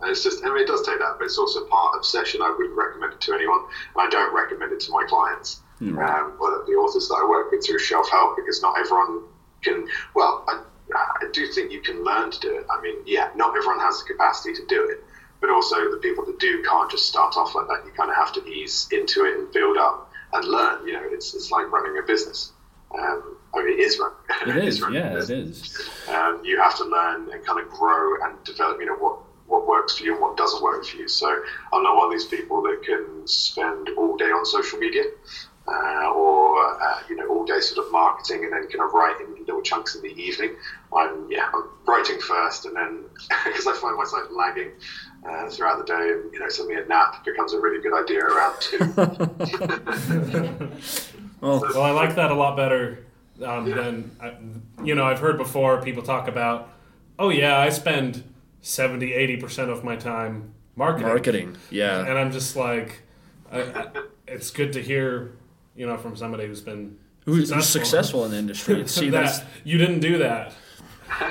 and 0.00 0.10
it's 0.10 0.22
just 0.22 0.44
I 0.44 0.48
mean 0.48 0.62
it 0.62 0.66
does 0.66 0.82
take 0.86 0.98
that, 0.98 1.16
but 1.18 1.24
it's 1.24 1.38
also 1.38 1.66
part 1.66 1.96
of 1.96 2.04
session. 2.04 2.42
I 2.42 2.50
wouldn't 2.50 2.76
recommend 2.76 3.14
it 3.14 3.20
to 3.22 3.34
anyone, 3.34 3.60
and 3.94 4.06
I 4.06 4.08
don't 4.10 4.34
recommend 4.34 4.72
it 4.72 4.80
to 4.80 4.92
my 4.92 5.04
clients. 5.04 5.60
Um, 5.80 6.36
or 6.40 6.64
the 6.66 6.72
authors 6.72 7.06
that 7.06 7.14
I 7.14 7.28
work 7.28 7.52
with 7.52 7.64
through 7.64 7.78
Shelf 7.78 8.10
Help, 8.10 8.34
because 8.36 8.60
not 8.62 8.76
everyone 8.78 9.22
can. 9.62 9.86
Well, 10.14 10.44
I, 10.48 10.62
I 10.94 11.26
do 11.32 11.46
think 11.46 11.70
you 11.70 11.80
can 11.80 12.02
learn 12.02 12.32
to 12.32 12.40
do 12.40 12.58
it. 12.58 12.66
I 12.68 12.80
mean, 12.80 12.96
yeah, 13.06 13.30
not 13.36 13.56
everyone 13.56 13.78
has 13.80 14.02
the 14.02 14.12
capacity 14.12 14.54
to 14.54 14.66
do 14.66 14.88
it, 14.90 15.04
but 15.40 15.50
also 15.50 15.90
the 15.90 15.98
people 15.98 16.24
that 16.26 16.40
do 16.40 16.64
can't 16.64 16.90
just 16.90 17.06
start 17.06 17.36
off 17.36 17.54
like 17.54 17.68
that. 17.68 17.86
You 17.86 17.92
kind 17.92 18.10
of 18.10 18.16
have 18.16 18.32
to 18.34 18.44
ease 18.46 18.88
into 18.90 19.24
it 19.24 19.38
and 19.38 19.52
build 19.52 19.76
up 19.76 20.07
and 20.32 20.44
learn. 20.44 20.86
You 20.86 20.94
know, 20.94 21.02
it's 21.04 21.34
it's 21.34 21.50
like 21.50 21.70
running 21.70 21.98
a 21.98 22.06
business. 22.06 22.52
Um, 22.96 23.36
I 23.54 23.64
mean, 23.64 23.78
it 23.78 23.80
is 23.80 23.98
run. 23.98 24.12
It 24.46 24.64
is, 24.64 24.80
running 24.80 25.02
a 25.02 25.10
yeah, 25.10 25.18
it 25.18 25.30
is. 25.30 25.88
um, 26.08 26.40
you 26.44 26.60
have 26.60 26.76
to 26.78 26.84
learn 26.84 27.30
and 27.32 27.44
kind 27.44 27.60
of 27.60 27.68
grow 27.68 28.22
and 28.24 28.42
develop, 28.44 28.78
you 28.80 28.86
know, 28.86 28.94
what, 28.94 29.18
what 29.46 29.66
works 29.66 29.98
for 29.98 30.04
you 30.04 30.12
and 30.12 30.22
what 30.22 30.36
doesn't 30.36 30.62
work 30.62 30.84
for 30.84 30.96
you. 30.96 31.08
So 31.08 31.28
I'm 31.72 31.82
not 31.82 31.96
one 31.96 32.06
of 32.06 32.12
these 32.12 32.26
people 32.26 32.62
that 32.62 32.82
can 32.82 33.26
spend 33.26 33.90
all 33.96 34.16
day 34.16 34.26
on 34.26 34.44
social 34.46 34.78
media 34.78 35.04
uh, 35.66 36.12
or, 36.14 36.82
uh, 36.82 37.00
you 37.08 37.16
know, 37.16 37.26
all 37.28 37.44
day 37.44 37.60
sort 37.60 37.84
of 37.84 37.92
marketing 37.92 38.44
and 38.44 38.52
then 38.52 38.62
kind 38.68 38.82
of 38.82 38.92
writing 38.92 39.26
little 39.40 39.62
chunks 39.62 39.94
in 39.94 40.02
the 40.02 40.14
evening. 40.20 40.56
I'm, 40.94 41.30
yeah, 41.30 41.50
I'm 41.52 41.64
writing 41.86 42.18
first 42.20 42.64
and 42.64 42.76
then, 42.76 43.04
because 43.44 43.66
I 43.66 43.74
find 43.74 43.96
myself 43.96 44.28
lagging 44.30 44.70
uh, 45.28 45.48
throughout 45.50 45.78
the 45.78 45.84
day 45.84 46.12
and, 46.12 46.32
you 46.32 46.38
know, 46.38 46.48
suddenly 46.48 46.80
a 46.80 46.86
nap 46.86 47.24
becomes 47.24 47.52
a 47.52 47.60
really 47.60 47.80
good 47.82 47.94
idea 47.94 48.24
around 48.24 48.56
two. 48.60 48.78
Well, 51.40 51.60
Well, 51.60 51.82
I 51.82 51.90
like 51.90 52.16
that 52.16 52.30
a 52.30 52.34
lot 52.34 52.56
better 52.56 53.04
um, 53.44 53.70
than 53.70 54.10
I, 54.20 54.34
you 54.84 54.94
know. 54.94 55.04
I've 55.04 55.20
heard 55.20 55.38
before 55.38 55.80
people 55.82 56.02
talk 56.02 56.26
about, 56.28 56.70
oh 57.18 57.28
yeah, 57.28 57.58
I 57.58 57.68
spend 57.68 58.24
70, 58.62 59.12
80 59.12 59.36
percent 59.36 59.70
of 59.70 59.84
my 59.84 59.96
time 59.96 60.52
marketing. 60.74 61.06
marketing. 61.08 61.56
Yeah. 61.70 62.00
and 62.00 62.18
I'm 62.18 62.32
just 62.32 62.56
like, 62.56 63.02
I, 63.52 63.60
I, 63.62 63.86
it's 64.26 64.50
good 64.50 64.72
to 64.72 64.82
hear, 64.82 65.32
you 65.76 65.86
know, 65.86 65.96
from 65.96 66.16
somebody 66.16 66.46
who's 66.46 66.60
been 66.60 66.98
who's 67.24 67.48
successful, 67.50 67.80
successful 67.80 68.24
in 68.24 68.30
the 68.32 68.38
industry. 68.38 68.86
See, 68.88 69.10
that 69.10 69.24
that's 69.26 69.40
you 69.64 69.78
didn't 69.78 70.00
do 70.00 70.18
that. 70.18 70.54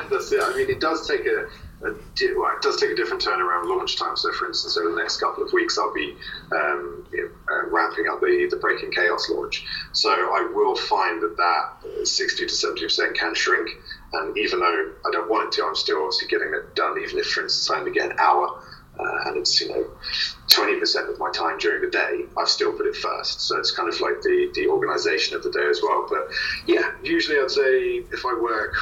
that's 0.10 0.32
it. 0.32 0.40
I 0.42 0.56
mean, 0.56 0.70
it 0.70 0.80
does 0.80 1.06
take 1.08 1.26
a, 1.26 1.30
a 1.42 1.46
di- 1.46 1.50
well, 1.50 1.67
it 1.84 2.62
does 2.62 2.80
take 2.80 2.90
a 2.90 2.96
different 2.96 3.22
turn 3.22 3.40
around 3.40 3.70
launch 3.70 3.98
time. 3.98 4.18
So, 4.18 4.32
for 4.32 4.48
instance, 4.48 4.78
over 4.78 4.90
the 4.90 4.96
next 4.96 5.18
couple 5.18 5.44
of 5.44 5.54
weeks, 5.54 5.78
I'll 5.78 5.94
be 5.94 6.16
um, 6.52 7.06
you 7.12 7.24
know, 7.24 7.54
uh, 7.54 7.68
ramping 7.70 8.08
up 8.08 8.20
the, 8.20 8.48
the 8.50 8.58
Breaking 8.58 8.92
Chaos 8.92 9.30
launch. 9.30 9.64
So, 9.92 10.10
I 10.10 10.50
will 10.54 10.76
find 10.76 11.22
that 11.22 11.38
that 11.38 12.08
60 12.08 12.48
to 12.48 12.52
70% 12.52 13.16
can 13.16 13.36
shrink. 13.36 13.70
And 14.14 14.38
even 14.38 14.60
though 14.60 14.92
I 15.06 15.12
don't 15.12 15.30
want 15.30 15.48
it 15.48 15.58
to, 15.58 15.66
I'm 15.66 15.76
still 15.76 16.00
obviously 16.00 16.28
getting 16.30 16.54
it 16.54 16.76
done, 16.76 16.98
even 17.02 17.20
if, 17.20 17.28
for 17.28 17.44
instance, 17.44 17.70
I 17.70 17.80
only 17.80 17.92
get 17.92 18.12
an 18.12 18.18
hour. 18.20 18.64
Uh, 19.00 19.30
and 19.30 19.38
it's 19.38 19.62
you 19.62 19.70
know 19.70 19.86
20% 20.50 21.08
of 21.08 21.20
my 21.20 21.30
time 21.30 21.60
during 21.60 21.84
the 21.84 21.92
day 21.92 22.22
I've 22.36 22.50
still 22.50 22.74
put 22.74 22.88
it 22.88 22.96
first 22.96 23.42
so 23.42 23.60
it's 23.60 23.70
kind 23.70 23.88
of 23.88 24.02
like 24.02 24.24
the 24.24 24.50
the 24.56 24.68
organization 24.70 25.36
of 25.36 25.44
the 25.44 25.52
day 25.52 25.68
as 25.70 25.82
well 25.84 26.08
but 26.10 26.28
yeah 26.66 26.94
usually 27.04 27.38
I'd 27.38 27.52
say 27.52 27.98
if 28.12 28.26
I 28.26 28.34
work 28.34 28.76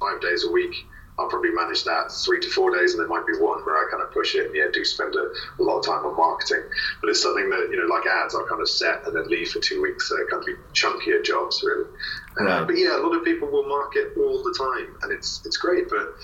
five 0.00 0.20
days 0.20 0.42
a 0.42 0.50
week 0.50 0.74
I'll 1.18 1.28
probably 1.28 1.50
manage 1.52 1.84
that 1.84 2.10
three 2.24 2.40
to 2.40 2.48
four 2.48 2.74
days, 2.74 2.92
and 2.94 3.00
there 3.00 3.08
might 3.08 3.26
be 3.26 3.36
one 3.36 3.60
where 3.64 3.76
I 3.76 3.90
kind 3.90 4.02
of 4.02 4.12
push 4.12 4.34
it. 4.34 4.46
And 4.46 4.56
yeah, 4.56 4.72
do 4.72 4.84
spend 4.84 5.14
a, 5.14 5.28
a 5.60 5.62
lot 5.62 5.78
of 5.78 5.84
time 5.84 6.06
on 6.06 6.16
marketing, 6.16 6.64
but 7.00 7.10
it's 7.10 7.22
something 7.22 7.50
that 7.50 7.68
you 7.70 7.76
know, 7.76 7.92
like 7.92 8.06
ads, 8.06 8.34
I'll 8.34 8.48
kind 8.48 8.62
of 8.62 8.68
set 8.68 9.06
and 9.06 9.14
then 9.14 9.28
leave 9.28 9.50
for 9.50 9.60
two 9.60 9.82
weeks. 9.82 10.08
So 10.08 10.16
kind 10.30 10.40
of 10.40 10.46
be 10.46 10.56
chunkier 10.72 11.22
jobs, 11.22 11.62
really. 11.62 11.84
Uh, 12.40 12.64
but 12.64 12.78
yeah, 12.78 12.96
a 12.96 13.02
lot 13.04 13.14
of 13.14 13.24
people 13.24 13.50
will 13.50 13.68
market 13.68 14.16
all 14.16 14.42
the 14.42 14.56
time, 14.56 14.96
and 15.02 15.12
it's 15.12 15.42
it's 15.44 15.58
great. 15.58 15.90
But 15.90 16.16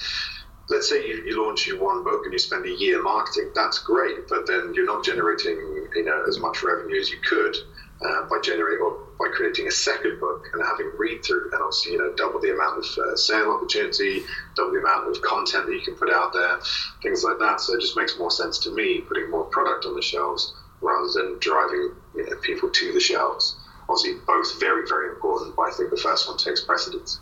let's 0.70 0.88
say 0.88 1.06
you, 1.06 1.22
you 1.26 1.44
launch 1.44 1.66
your 1.66 1.80
one 1.82 2.02
book 2.02 2.22
and 2.24 2.32
you 2.32 2.38
spend 2.38 2.64
a 2.64 2.72
year 2.72 3.02
marketing, 3.02 3.52
that's 3.54 3.78
great, 3.80 4.28
but 4.28 4.46
then 4.46 4.72
you're 4.74 4.86
not 4.86 5.04
generating 5.04 5.56
you 5.94 6.04
know 6.04 6.24
as 6.26 6.38
much 6.38 6.62
revenue 6.62 6.98
as 6.98 7.10
you 7.10 7.18
could 7.28 7.56
uh, 8.04 8.28
by 8.28 8.38
generating 8.42 8.80
or 8.80 8.98
by 9.18 9.26
creating 9.34 9.66
a 9.66 9.70
second 9.70 10.20
book 10.20 10.46
and 10.52 10.62
having 10.62 10.90
read 10.96 11.24
through 11.24 11.50
and 11.52 11.60
also 11.62 11.90
you 11.90 11.98
know 11.98 12.12
double 12.14 12.40
the 12.40 12.52
amount 12.52 12.78
of 12.78 12.98
uh, 12.98 13.16
sale 13.16 13.50
opportunity, 13.50 14.22
double 14.56 14.72
the 14.72 14.78
amount 14.78 15.08
of 15.08 15.20
content 15.22 15.66
that 15.66 15.74
you 15.74 15.80
can 15.80 15.94
put 15.94 16.12
out 16.12 16.32
there, 16.32 16.58
things 17.02 17.24
like 17.24 17.38
that. 17.38 17.60
So 17.60 17.74
it 17.74 17.80
just 17.80 17.96
makes 17.96 18.18
more 18.18 18.30
sense 18.30 18.58
to 18.60 18.70
me 18.70 19.00
putting 19.00 19.30
more 19.30 19.44
product 19.44 19.84
on 19.84 19.94
the 19.94 20.02
shelves 20.02 20.54
rather 20.80 21.08
than 21.12 21.38
driving 21.40 21.94
you 22.14 22.30
know, 22.30 22.36
people 22.36 22.70
to 22.70 22.92
the 22.92 23.00
shelves. 23.00 23.56
Obviously, 23.88 24.20
both 24.26 24.60
very 24.60 24.86
very 24.86 25.08
important, 25.08 25.56
but 25.56 25.62
I 25.62 25.70
think 25.72 25.90
the 25.90 25.96
first 25.96 26.28
one 26.28 26.36
takes 26.36 26.60
precedence. 26.60 27.20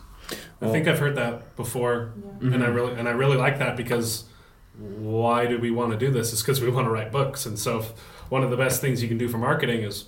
I 0.61 0.69
think 0.69 0.87
I've 0.87 0.99
heard 0.99 1.15
that 1.15 1.55
before, 1.55 2.13
and 2.41 2.63
I 2.63 2.67
really 2.67 2.93
and 2.93 3.07
I 3.07 3.11
really 3.11 3.37
like 3.37 3.59
that 3.59 3.77
because 3.77 4.25
why 4.77 5.47
do 5.47 5.57
we 5.57 5.71
want 5.71 5.91
to 5.91 5.97
do 5.97 6.11
this? 6.11 6.33
Is 6.33 6.41
because 6.41 6.61
we 6.61 6.69
want 6.69 6.85
to 6.85 6.91
write 6.91 7.11
books, 7.11 7.45
and 7.45 7.57
so 7.57 7.79
if 7.79 7.89
one 8.29 8.43
of 8.43 8.51
the 8.51 8.57
best 8.57 8.81
things 8.81 9.01
you 9.01 9.07
can 9.07 9.17
do 9.17 9.27
for 9.27 9.37
marketing 9.37 9.81
is 9.81 10.05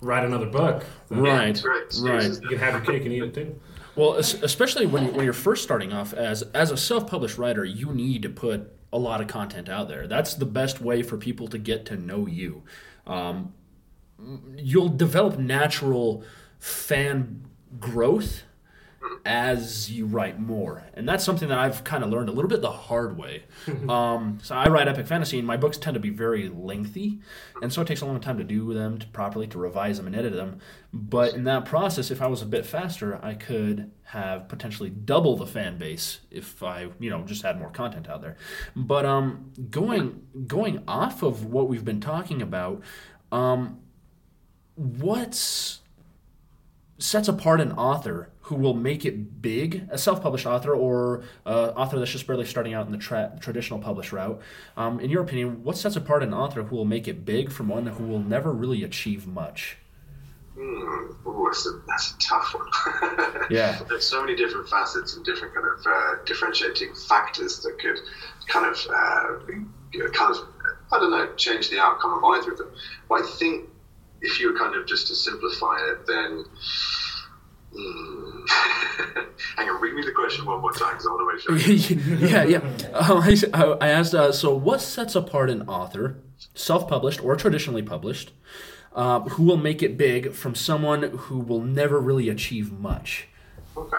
write 0.00 0.24
another 0.24 0.46
book. 0.46 0.84
then 1.08 1.20
right, 1.22 1.48
It's 1.48 2.00
great. 2.00 2.12
right. 2.14 2.42
You 2.42 2.48
can 2.48 2.58
have 2.58 2.74
your 2.74 2.82
cake 2.94 3.04
and 3.04 3.12
eat 3.12 3.22
it 3.22 3.34
too. 3.34 3.58
Well, 3.94 4.14
especially 4.14 4.84
when, 4.86 5.04
you, 5.06 5.10
when 5.12 5.24
you're 5.24 5.32
first 5.32 5.62
starting 5.62 5.92
off 5.92 6.12
as 6.12 6.42
as 6.54 6.70
a 6.70 6.76
self-published 6.76 7.38
writer, 7.38 7.64
you 7.64 7.92
need 7.92 8.22
to 8.22 8.28
put 8.28 8.70
a 8.92 8.98
lot 8.98 9.20
of 9.22 9.26
content 9.26 9.68
out 9.68 9.88
there. 9.88 10.06
That's 10.06 10.34
the 10.34 10.44
best 10.46 10.80
way 10.80 11.02
for 11.02 11.16
people 11.16 11.48
to 11.48 11.58
get 11.58 11.86
to 11.86 11.96
know 11.96 12.26
you. 12.26 12.62
Um, 13.06 13.54
you'll 14.56 14.88
develop 14.90 15.38
natural 15.38 16.22
fan 16.58 17.46
growth 17.80 18.42
as 19.24 19.90
you 19.90 20.06
write 20.06 20.38
more, 20.38 20.84
and 20.94 21.08
that's 21.08 21.24
something 21.24 21.48
that 21.48 21.58
I've 21.58 21.84
kind 21.84 22.04
of 22.04 22.10
learned 22.10 22.28
a 22.28 22.32
little 22.32 22.48
bit 22.48 22.60
the 22.60 22.70
hard 22.70 23.18
way. 23.18 23.44
um, 23.88 24.38
so 24.42 24.54
I 24.54 24.68
write 24.68 24.88
epic 24.88 25.06
fantasy, 25.06 25.38
and 25.38 25.46
my 25.46 25.56
books 25.56 25.78
tend 25.78 25.94
to 25.94 26.00
be 26.00 26.10
very 26.10 26.48
lengthy, 26.48 27.20
and 27.60 27.72
so 27.72 27.82
it 27.82 27.88
takes 27.88 28.00
a 28.00 28.06
long 28.06 28.20
time 28.20 28.38
to 28.38 28.44
do 28.44 28.72
them 28.72 28.98
to 28.98 29.06
properly, 29.08 29.46
to 29.48 29.58
revise 29.58 29.96
them 29.96 30.06
and 30.06 30.16
edit 30.16 30.32
them. 30.32 30.60
But 30.92 31.34
in 31.34 31.44
that 31.44 31.64
process, 31.64 32.10
if 32.10 32.22
I 32.22 32.26
was 32.26 32.42
a 32.42 32.46
bit 32.46 32.64
faster, 32.64 33.22
I 33.22 33.34
could 33.34 33.90
have 34.04 34.48
potentially 34.48 34.90
double 34.90 35.36
the 35.36 35.46
fan 35.46 35.78
base 35.78 36.20
if 36.30 36.62
I, 36.62 36.88
you 37.00 37.10
know, 37.10 37.22
just 37.24 37.42
had 37.42 37.58
more 37.58 37.70
content 37.70 38.08
out 38.08 38.22
there. 38.22 38.36
But 38.74 39.04
um, 39.04 39.52
going 39.70 40.26
going 40.46 40.82
off 40.86 41.22
of 41.22 41.44
what 41.44 41.68
we've 41.68 41.84
been 41.84 42.00
talking 42.00 42.40
about, 42.40 42.82
um, 43.32 43.80
what's 44.76 45.80
sets 46.98 47.28
apart 47.28 47.60
an 47.60 47.72
author 47.72 48.30
who 48.46 48.54
will 48.54 48.74
make 48.74 49.04
it 49.04 49.42
big, 49.42 49.88
a 49.90 49.98
self-published 49.98 50.46
author 50.46 50.72
or 50.72 51.24
uh, 51.44 51.72
author 51.74 51.98
that's 51.98 52.12
just 52.12 52.28
barely 52.28 52.44
starting 52.44 52.74
out 52.74 52.86
in 52.86 52.92
the 52.92 52.98
tra- 52.98 53.36
traditional 53.40 53.80
published 53.80 54.12
route. 54.12 54.40
Um, 54.76 55.00
in 55.00 55.10
your 55.10 55.20
opinion, 55.24 55.64
what 55.64 55.76
sets 55.76 55.96
apart 55.96 56.22
an 56.22 56.32
author 56.32 56.62
who 56.62 56.76
will 56.76 56.84
make 56.84 57.08
it 57.08 57.24
big 57.24 57.50
from 57.50 57.66
one 57.66 57.86
who 57.86 58.04
will 58.04 58.20
never 58.20 58.52
really 58.52 58.84
achieve 58.84 59.26
much? 59.26 59.78
Hmm. 60.54 61.28
Ooh, 61.28 61.48
that's, 61.50 61.66
a, 61.66 61.70
that's 61.88 62.12
a 62.12 62.18
tough 62.18 62.54
one. 62.54 63.46
Yeah. 63.50 63.80
There's 63.88 64.06
so 64.06 64.22
many 64.22 64.36
different 64.36 64.68
facets 64.68 65.16
and 65.16 65.24
different 65.24 65.52
kind 65.52 65.66
of 65.66 65.84
uh, 65.84 66.24
differentiating 66.24 66.94
factors 66.94 67.60
that 67.62 67.80
could 67.80 67.98
kind 68.46 68.66
of, 68.66 68.76
uh, 68.88 70.08
kind 70.12 70.36
of, 70.36 70.38
I 70.92 71.00
don't 71.00 71.10
know, 71.10 71.34
change 71.34 71.70
the 71.70 71.80
outcome 71.80 72.14
of 72.14 72.24
either 72.24 72.52
of 72.52 72.58
them. 72.58 72.70
But 73.08 73.22
I 73.22 73.26
think 73.38 73.68
if 74.20 74.38
you 74.38 74.52
were 74.52 74.58
kind 74.58 74.76
of 74.76 74.86
just 74.86 75.08
to 75.08 75.16
simplify 75.16 75.78
it, 75.90 76.06
then. 76.06 76.44
Hang 79.56 79.68
on, 79.68 79.80
read 79.80 79.94
me 79.94 80.02
the 80.02 80.12
question 80.12 80.44
one 80.44 80.60
more 80.60 80.72
time 80.72 80.92
because 80.92 81.06
I 81.06 81.10
want 81.10 81.44
to 81.44 81.52
make 81.52 81.80
sure. 81.80 81.98
yeah, 82.28 82.44
yeah. 82.44 82.58
Um, 82.96 83.20
I, 83.22 83.86
I 83.86 83.88
asked, 83.88 84.14
uh, 84.14 84.32
so 84.32 84.54
what 84.54 84.80
sets 84.80 85.14
apart 85.14 85.50
an 85.50 85.68
author, 85.68 86.18
self-published 86.54 87.22
or 87.22 87.36
traditionally 87.36 87.82
published, 87.82 88.32
uh, 88.94 89.20
who 89.20 89.44
will 89.44 89.58
make 89.58 89.82
it 89.82 89.98
big 89.98 90.32
from 90.32 90.54
someone 90.54 91.02
who 91.02 91.38
will 91.38 91.60
never 91.60 92.00
really 92.00 92.28
achieve 92.28 92.72
much? 92.72 93.28
Okay. 93.76 93.96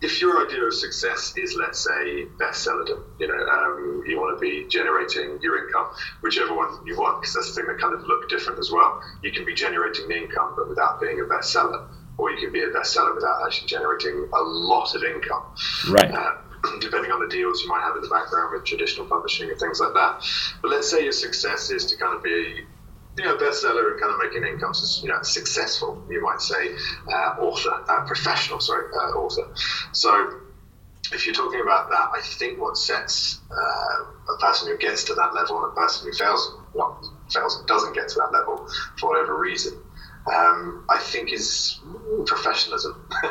If 0.00 0.22
your 0.22 0.46
idea 0.46 0.64
of 0.64 0.72
success 0.72 1.34
is, 1.36 1.54
let's 1.54 1.78
say, 1.78 2.24
bestsellerdom, 2.40 3.02
you 3.18 3.28
know, 3.28 3.34
um, 3.34 4.02
you 4.06 4.18
want 4.18 4.38
to 4.38 4.40
be 4.40 4.66
generating 4.66 5.38
your 5.42 5.66
income, 5.66 5.88
whichever 6.22 6.54
one 6.54 6.86
you 6.86 6.96
want, 6.96 7.20
because 7.20 7.34
that's 7.34 7.48
the 7.48 7.60
thing 7.60 7.66
that 7.66 7.78
kind 7.78 7.94
of 7.94 8.02
look 8.04 8.30
different 8.30 8.58
as 8.58 8.70
well. 8.70 9.02
You 9.22 9.30
can 9.30 9.44
be 9.44 9.52
generating 9.52 10.08
the 10.08 10.16
income, 10.16 10.54
but 10.56 10.70
without 10.70 11.02
being 11.02 11.20
a 11.20 11.24
bestseller, 11.24 11.86
or 12.20 12.30
you 12.30 12.38
can 12.38 12.52
be 12.52 12.62
a 12.62 12.68
bestseller 12.68 13.14
without 13.14 13.40
actually 13.46 13.66
generating 13.66 14.28
a 14.32 14.42
lot 14.42 14.94
of 14.94 15.02
income. 15.02 15.42
Right. 15.88 16.10
Uh, 16.10 16.36
depending 16.80 17.10
on 17.10 17.20
the 17.20 17.28
deals 17.28 17.62
you 17.62 17.68
might 17.68 17.80
have 17.80 17.96
in 17.96 18.02
the 18.02 18.08
background 18.08 18.52
with 18.52 18.66
traditional 18.66 19.06
publishing 19.06 19.48
and 19.48 19.58
things 19.58 19.80
like 19.80 19.94
that. 19.94 20.22
But 20.60 20.70
let's 20.70 20.90
say 20.90 21.02
your 21.04 21.12
success 21.12 21.70
is 21.70 21.86
to 21.86 21.96
kind 21.96 22.14
of 22.14 22.22
be 22.22 22.66
you 23.16 23.24
know, 23.24 23.36
bestseller 23.36 23.92
and 23.92 24.00
kind 24.00 24.12
of 24.12 24.18
making 24.22 24.44
income, 24.44 24.72
so, 24.72 25.02
you 25.02 25.08
know, 25.08 25.20
successful, 25.22 26.02
you 26.08 26.22
might 26.22 26.40
say, 26.40 26.74
uh, 27.08 27.36
author, 27.40 27.84
uh, 27.88 28.06
professional, 28.06 28.60
sorry, 28.60 28.86
uh, 28.94 29.18
author. 29.18 29.48
So 29.92 30.40
if 31.12 31.26
you're 31.26 31.34
talking 31.34 31.60
about 31.60 31.90
that, 31.90 32.10
I 32.14 32.20
think 32.22 32.60
what 32.60 32.76
sets 32.76 33.40
uh, 33.50 34.34
a 34.34 34.38
person 34.38 34.68
who 34.68 34.78
gets 34.78 35.04
to 35.04 35.14
that 35.14 35.34
level 35.34 35.62
and 35.64 35.72
a 35.72 35.74
person 35.74 36.06
who 36.06 36.16
fails, 36.16 36.56
well, 36.72 37.02
fails 37.30 37.58
and 37.58 37.66
doesn't 37.66 37.94
get 37.94 38.08
to 38.08 38.14
that 38.20 38.32
level 38.32 38.68
for 38.98 39.10
whatever 39.10 39.38
reason, 39.38 39.74
um, 40.32 40.84
I 40.88 40.98
think 40.98 41.32
is 41.32 41.80
professionalism. 42.26 43.06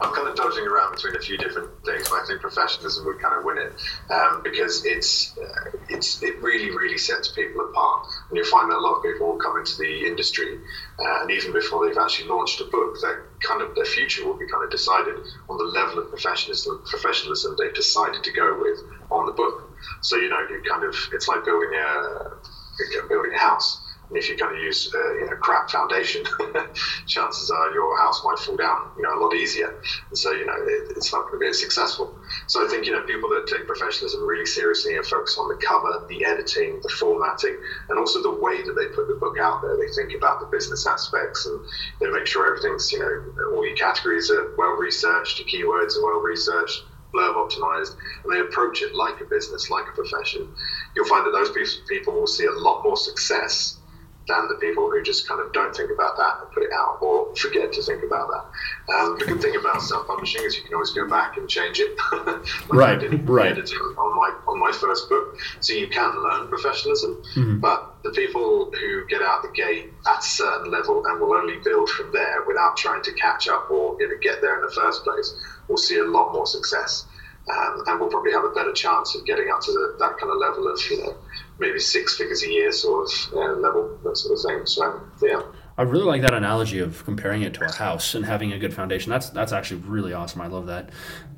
I'm 0.00 0.14
kind 0.14 0.28
of 0.28 0.36
dodging 0.36 0.66
around 0.66 0.94
between 0.94 1.16
a 1.16 1.20
few 1.20 1.36
different 1.36 1.70
things, 1.84 2.08
but 2.08 2.22
I 2.22 2.26
think 2.26 2.40
professionalism 2.40 3.04
would 3.06 3.20
kind 3.20 3.34
of 3.36 3.44
win 3.44 3.58
it 3.58 3.72
um, 4.10 4.42
because 4.42 4.84
it's 4.84 5.36
uh, 5.38 5.70
it's 5.88 6.22
it 6.22 6.40
really 6.42 6.70
really 6.70 6.98
sets 6.98 7.28
people 7.28 7.68
apart. 7.68 8.06
And 8.28 8.36
you'll 8.36 8.46
find 8.46 8.70
that 8.70 8.76
a 8.76 8.80
lot 8.80 8.96
of 8.96 9.02
people 9.02 9.28
will 9.28 9.38
come 9.38 9.58
into 9.58 9.76
the 9.76 10.06
industry, 10.06 10.58
uh, 10.98 11.22
and 11.22 11.30
even 11.30 11.52
before 11.52 11.86
they've 11.86 11.98
actually 11.98 12.28
launched 12.28 12.60
a 12.60 12.64
book, 12.64 12.96
their 13.02 13.26
kind 13.40 13.62
of 13.62 13.74
their 13.74 13.84
future 13.84 14.24
will 14.26 14.38
be 14.38 14.46
kind 14.46 14.64
of 14.64 14.70
decided 14.70 15.16
on 15.48 15.58
the 15.58 15.64
level 15.64 15.98
of 15.98 16.08
professionalism 16.08 16.82
professionalism 16.86 17.56
they've 17.58 17.74
decided 17.74 18.22
to 18.22 18.32
go 18.32 18.58
with 18.60 18.80
on 19.10 19.26
the 19.26 19.32
book. 19.32 19.70
So 20.02 20.16
you 20.16 20.28
know, 20.28 20.40
you 20.48 20.62
kind 20.68 20.84
of 20.84 20.94
it's 21.12 21.28
like 21.28 21.44
building 21.44 21.70
a 21.74 23.08
building 23.08 23.32
a 23.34 23.38
house. 23.38 23.80
If 24.10 24.28
you're 24.28 24.38
going 24.38 24.56
to 24.56 24.60
use 24.62 24.88
uh, 24.94 25.14
you 25.14 25.26
know 25.26 25.36
crap 25.36 25.70
foundation, 25.70 26.24
chances 27.06 27.50
are 27.50 27.70
your 27.72 27.96
house 27.98 28.22
might 28.24 28.38
fall 28.38 28.56
down 28.56 28.90
you 28.96 29.02
know 29.02 29.14
a 29.14 29.20
lot 29.20 29.34
easier. 29.34 29.68
And 30.10 30.18
so 30.18 30.32
you 30.32 30.46
know 30.46 30.54
it, 30.66 30.92
it's 30.96 31.12
not 31.12 31.22
going 31.22 31.34
to 31.34 31.38
be 31.38 31.48
as 31.48 31.60
successful. 31.60 32.14
So 32.46 32.64
I 32.64 32.68
think 32.68 32.86
you 32.86 32.92
know 32.92 33.02
people 33.02 33.28
that 33.30 33.46
take 33.46 33.66
professionalism 33.66 34.24
really 34.24 34.46
seriously 34.46 34.96
and 34.96 35.04
focus 35.04 35.36
on 35.36 35.48
the 35.48 35.56
cover, 35.56 36.04
the 36.08 36.24
editing, 36.24 36.80
the 36.82 36.88
formatting, 36.88 37.56
and 37.88 37.98
also 37.98 38.22
the 38.22 38.30
way 38.30 38.62
that 38.62 38.74
they 38.74 38.86
put 38.94 39.08
the 39.08 39.14
book 39.14 39.36
out 39.40 39.60
there. 39.62 39.76
They 39.76 39.92
think 39.94 40.14
about 40.14 40.40
the 40.40 40.46
business 40.46 40.86
aspects 40.86 41.46
and 41.46 41.60
they 42.00 42.08
make 42.08 42.26
sure 42.26 42.46
everything's 42.46 42.90
you 42.92 42.98
know 43.00 43.54
all 43.54 43.66
your 43.66 43.76
categories 43.76 44.30
are 44.30 44.52
well 44.56 44.72
researched, 44.72 45.38
your 45.38 45.48
keywords 45.48 45.96
are 45.96 46.04
well 46.04 46.20
researched 46.20 46.82
blurb 47.14 47.34
optimized, 47.34 47.94
and 48.24 48.32
they 48.32 48.40
approach 48.40 48.82
it 48.82 48.94
like 48.94 49.20
a 49.20 49.24
business, 49.24 49.70
like 49.70 49.86
a 49.88 49.92
profession, 49.92 50.46
you'll 50.94 51.06
find 51.06 51.24
that 51.24 51.32
those 51.32 51.50
people 51.88 52.12
will 52.12 52.26
see 52.26 52.44
a 52.44 52.52
lot 52.52 52.82
more 52.84 52.96
success 52.96 53.78
than 54.28 54.48
the 54.48 54.54
people 54.56 54.90
who 54.90 55.02
just 55.02 55.26
kind 55.26 55.40
of 55.40 55.52
don't 55.52 55.74
think 55.74 55.90
about 55.90 56.16
that 56.16 56.40
and 56.40 56.52
put 56.52 56.62
it 56.62 56.70
out 56.72 56.98
or 57.00 57.34
forget 57.34 57.72
to 57.72 57.82
think 57.82 58.02
about 58.04 58.28
that. 58.28 58.94
Um, 58.94 59.16
the 59.18 59.24
good 59.24 59.40
thing 59.40 59.56
about 59.56 59.82
self-publishing 59.82 60.44
is 60.44 60.56
you 60.56 60.62
can 60.62 60.74
always 60.74 60.90
go 60.90 61.08
back 61.08 61.36
and 61.36 61.48
change 61.48 61.80
it. 61.80 61.96
like 62.12 62.42
Right, 62.70 63.02
right. 63.24 63.58
on 63.58 64.16
my 64.16 64.34
on 64.46 64.60
my 64.60 64.72
first 64.72 65.08
book, 65.08 65.38
so 65.60 65.72
you 65.72 65.88
can 65.88 66.10
learn 66.22 66.48
professionalism. 66.48 67.22
Mm-hmm. 67.34 67.60
But 67.60 67.94
the 68.04 68.10
people 68.10 68.70
who 68.70 69.06
get 69.06 69.22
out 69.22 69.42
the 69.42 69.52
gate 69.54 69.92
at 70.06 70.18
a 70.18 70.22
certain 70.22 70.70
level 70.70 71.04
and 71.06 71.20
will 71.20 71.34
only 71.34 71.56
build 71.64 71.88
from 71.90 72.12
there 72.12 72.44
without 72.46 72.76
trying 72.76 73.02
to 73.02 73.12
catch 73.12 73.48
up 73.48 73.70
or 73.70 73.96
you 74.00 74.08
know, 74.08 74.14
get 74.20 74.40
there 74.40 74.56
in 74.56 74.62
the 74.62 74.72
first 74.72 75.04
place 75.04 75.34
will 75.68 75.76
see 75.76 75.98
a 75.98 76.04
lot 76.04 76.32
more 76.32 76.46
success. 76.46 77.06
Um, 77.50 77.82
and 77.86 77.98
will 77.98 78.08
probably 78.08 78.32
have 78.32 78.44
a 78.44 78.50
better 78.50 78.72
chance 78.72 79.14
of 79.14 79.24
getting 79.24 79.48
up 79.50 79.60
to 79.60 79.72
the, 79.72 79.96
that 80.00 80.18
kind 80.18 80.30
of 80.30 80.38
level 80.38 80.70
of, 80.70 80.78
you 80.90 80.98
know, 80.98 81.16
maybe 81.58 81.80
six 81.80 82.14
figures 82.18 82.42
a 82.42 82.50
year 82.50 82.70
sort 82.70 83.08
of 83.08 83.32
uh, 83.32 83.52
level, 83.54 83.98
that 84.04 84.18
sort 84.18 84.38
of 84.38 84.44
thing. 84.44 84.66
So, 84.66 85.00
yeah. 85.22 85.40
I 85.78 85.82
really 85.82 86.04
like 86.04 86.20
that 86.22 86.34
analogy 86.34 86.80
of 86.80 87.02
comparing 87.06 87.40
it 87.42 87.54
to 87.54 87.64
a 87.64 87.72
house 87.72 88.14
and 88.14 88.26
having 88.26 88.52
a 88.52 88.58
good 88.58 88.74
foundation. 88.74 89.10
That's 89.10 89.30
that's 89.30 89.52
actually 89.52 89.80
really 89.82 90.12
awesome. 90.12 90.42
I 90.42 90.48
love 90.48 90.66
that. 90.66 90.90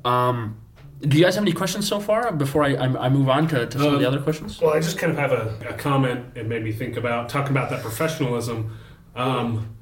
Um, 0.03 0.59
do 0.99 1.17
you 1.17 1.23
guys 1.23 1.35
have 1.35 1.43
any 1.45 1.53
questions 1.53 1.87
so 1.87 2.01
far 2.01 2.31
before 2.33 2.63
I, 2.63 2.73
I, 2.73 3.05
I 3.05 3.09
move 3.09 3.29
on 3.29 3.47
to, 3.47 3.65
to 3.65 3.77
some 3.77 3.93
of 3.93 3.99
the 3.99 4.07
Um, 4.07 4.13
other 4.13 4.21
questions? 4.21 4.59
Well, 4.59 4.73
I 4.73 4.81
just 4.81 4.97
kind 4.97 5.13
of 5.13 5.17
have 5.17 5.31
a, 5.31 5.55
a 5.69 5.73
comment. 5.73 6.35
It 6.35 6.45
made 6.45 6.63
me 6.63 6.73
think 6.73 6.97
about 6.97 7.29
talking 7.29 7.51
about 7.55 7.69
that 7.69 7.81
professionalism. 7.81 8.77
Um, 9.15 9.77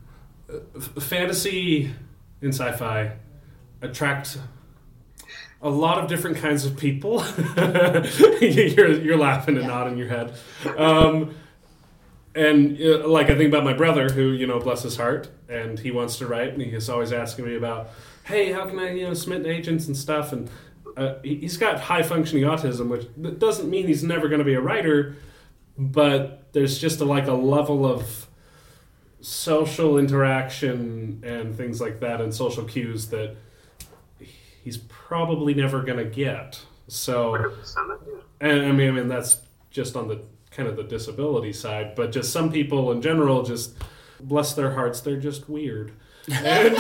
f- 0.47 1.03
fantasy 1.03 1.91
and 2.41 2.53
sci-fi 2.53 3.13
attract 3.81 4.37
a 5.61 5.69
lot 5.69 5.97
of 5.97 6.07
different 6.07 6.37
kinds 6.37 6.65
of 6.65 6.77
people. 6.77 7.23
you're, 8.41 8.91
you're 9.01 9.17
laughing 9.17 9.57
and 9.57 9.67
nodding 9.67 9.97
your 9.97 10.07
head. 10.07 10.33
Um, 10.77 11.35
and 12.35 12.79
uh, 12.81 13.07
like 13.07 13.29
I 13.29 13.35
think 13.35 13.49
about 13.49 13.63
my 13.63 13.73
brother, 13.73 14.09
who 14.09 14.31
you 14.31 14.47
know, 14.47 14.59
bless 14.59 14.83
his 14.83 14.95
heart, 14.97 15.29
and 15.49 15.79
he 15.79 15.91
wants 15.91 16.17
to 16.19 16.27
write, 16.27 16.53
and 16.53 16.61
he's 16.61 16.87
always 16.89 17.11
asking 17.11 17.45
me 17.45 17.55
about, 17.55 17.89
hey, 18.23 18.51
how 18.51 18.65
can 18.65 18.79
I 18.79 18.93
you 18.93 19.07
know 19.07 19.13
submit 19.13 19.45
agents 19.47 19.87
and 19.87 19.97
stuff, 19.97 20.31
and 20.31 20.49
uh, 20.95 21.15
he- 21.23 21.35
he's 21.37 21.57
got 21.57 21.79
high 21.81 22.03
functioning 22.03 22.43
autism, 22.43 22.87
which 22.87 23.07
doesn't 23.39 23.69
mean 23.69 23.87
he's 23.87 24.03
never 24.03 24.27
going 24.29 24.39
to 24.39 24.45
be 24.45 24.53
a 24.53 24.61
writer, 24.61 25.15
but 25.77 26.53
there's 26.53 26.77
just 26.77 27.01
a, 27.01 27.05
like 27.05 27.27
a 27.27 27.33
level 27.33 27.85
of 27.85 28.27
social 29.21 29.97
interaction 29.97 31.21
and 31.25 31.55
things 31.57 31.81
like 31.81 31.99
that, 31.99 32.21
and 32.21 32.33
social 32.33 32.63
cues 32.63 33.07
that 33.09 33.35
he's 34.63 34.77
probably 34.77 35.53
never 35.53 35.81
going 35.81 35.97
to 35.97 36.09
get. 36.09 36.61
So. 36.87 37.35
And 38.41 38.61
I 38.65 38.71
mean, 38.71 38.89
I 38.89 38.91
mean 38.91 39.07
that's 39.07 39.41
just 39.69 39.95
on 39.95 40.07
the 40.07 40.21
kind 40.51 40.67
of 40.67 40.75
the 40.75 40.83
disability 40.83 41.53
side, 41.53 41.93
but 41.95 42.11
just 42.11 42.31
some 42.31 42.51
people 42.51 42.91
in 42.91 43.01
general, 43.01 43.43
just 43.43 43.75
bless 44.19 44.53
their 44.53 44.71
hearts, 44.71 45.01
they're 45.01 45.19
just 45.19 45.49
weird. 45.49 45.91
And, 46.31 46.75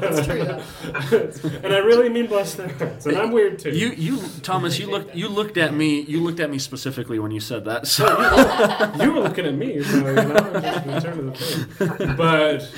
That's 0.00 0.26
true. 0.26 1.50
and 1.62 1.72
I 1.72 1.78
really 1.78 2.08
mean 2.08 2.26
bless 2.26 2.54
their 2.54 2.68
hearts, 2.68 3.06
and 3.06 3.16
I'm 3.16 3.30
weird 3.32 3.58
too. 3.58 3.70
You 3.70 3.90
you 3.90 4.20
Thomas, 4.42 4.78
you 4.78 4.90
looked 4.90 5.14
you 5.14 5.28
looked 5.28 5.56
at 5.56 5.74
me 5.74 6.00
you 6.02 6.20
looked 6.20 6.40
at 6.40 6.50
me 6.50 6.58
specifically 6.58 7.18
when 7.18 7.30
you 7.30 7.40
said 7.40 7.64
that. 7.64 7.86
So 7.86 8.06
you 9.02 9.12
were 9.12 9.20
looking 9.20 9.46
at 9.46 9.54
me, 9.54 9.82
so 9.82 9.96
you 9.96 10.02
know, 10.02 10.36
I'm 10.36 10.62
just 10.62 10.84
gonna 10.84 11.00
turn 11.00 11.16
to 11.16 11.22
the 11.22 11.96
thing. 11.96 12.16
But 12.16 12.70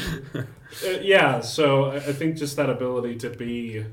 uh, 0.87 1.01
yeah, 1.01 1.41
so 1.41 1.87
I 1.87 1.97
I 1.97 2.13
think 2.13 2.37
just 2.37 2.57
that 2.57 2.71
ability 2.71 3.17
to 3.17 3.31
be 3.31 3.85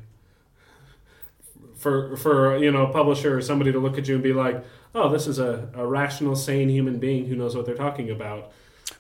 for 1.76 2.16
for 2.18 2.58
you 2.58 2.72
know 2.72 2.88
a 2.88 2.94
publisher 2.94 3.38
or 3.38 3.42
somebody 3.42 3.72
to 3.72 3.80
look 3.80 3.98
at 3.98 4.08
you 4.08 4.16
and 4.16 4.24
be 4.24 4.34
like, 4.34 4.64
oh, 4.94 5.10
this 5.10 5.28
is 5.28 5.40
a, 5.40 5.70
a 5.74 5.86
rational, 5.86 6.36
sane 6.36 6.70
human 6.70 7.00
being 7.00 7.26
who 7.26 7.36
knows 7.36 7.56
what 7.56 7.66
they're 7.66 7.76
talking 7.76 8.10
about. 8.12 8.52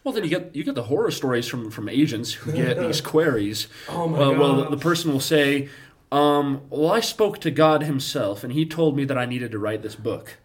Well 0.03 0.13
then 0.13 0.23
you 0.23 0.29
get 0.29 0.55
you 0.55 0.63
get 0.63 0.75
the 0.75 0.83
horror 0.83 1.11
stories 1.11 1.47
from 1.47 1.71
from 1.71 1.89
agents 1.89 2.33
who 2.33 2.51
get 2.51 2.79
these 2.85 3.01
queries. 3.01 3.67
Oh 3.87 4.07
my 4.07 4.19
well, 4.19 4.35
well, 4.35 4.55
the, 4.55 4.69
the 4.71 4.77
person 4.77 5.11
will 5.11 5.19
say, 5.19 5.69
um, 6.11 6.61
"Well, 6.69 6.91
I 6.91 6.99
spoke 6.99 7.39
to 7.41 7.51
God 7.51 7.83
Himself, 7.83 8.43
and 8.43 8.53
He 8.53 8.65
told 8.65 8.95
me 8.95 9.05
that 9.05 9.17
I 9.17 9.25
needed 9.25 9.51
to 9.51 9.59
write 9.59 9.81
this 9.81 9.95
book." 9.95 10.37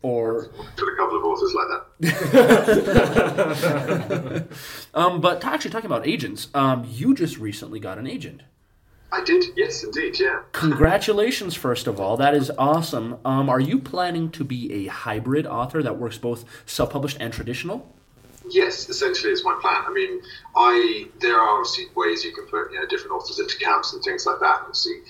Or, 0.00 0.46
Got 0.76 0.88
a 0.88 0.96
couple 0.96 1.18
of 1.18 1.24
authors 1.24 1.54
like 1.54 1.66
that. 2.00 4.46
um, 4.94 5.20
but 5.20 5.44
actually 5.44 5.72
talking 5.72 5.86
about 5.86 6.06
agents, 6.06 6.46
um, 6.54 6.86
you 6.88 7.16
just 7.16 7.36
recently 7.38 7.80
got 7.80 7.98
an 7.98 8.06
agent. 8.06 8.42
I 9.10 9.24
did, 9.24 9.44
yes, 9.56 9.82
indeed, 9.82 10.20
yeah. 10.20 10.42
Congratulations, 10.52 11.54
first 11.54 11.86
of 11.86 11.98
all. 11.98 12.16
That 12.16 12.34
is 12.34 12.50
awesome. 12.58 13.18
Um, 13.24 13.48
are 13.48 13.60
you 13.60 13.78
planning 13.78 14.30
to 14.32 14.44
be 14.44 14.72
a 14.72 14.86
hybrid 14.86 15.46
author 15.46 15.82
that 15.82 15.98
works 15.98 16.18
both 16.18 16.44
self-published 16.66 17.16
and 17.18 17.32
traditional? 17.32 17.94
Yes, 18.50 18.88
essentially, 18.88 19.32
it's 19.32 19.44
my 19.44 19.58
plan. 19.60 19.84
I 19.86 19.92
mean, 19.92 20.20
I 20.56 21.06
there 21.20 21.38
are 21.38 21.58
obviously 21.58 21.86
ways 21.94 22.24
you 22.24 22.32
can 22.32 22.46
put 22.46 22.72
you 22.72 22.80
know 22.80 22.86
different 22.86 23.12
authors 23.12 23.38
into 23.38 23.56
camps 23.58 23.92
and 23.92 24.02
things 24.02 24.26
like 24.26 24.40
that. 24.40 24.74
See, 24.76 25.02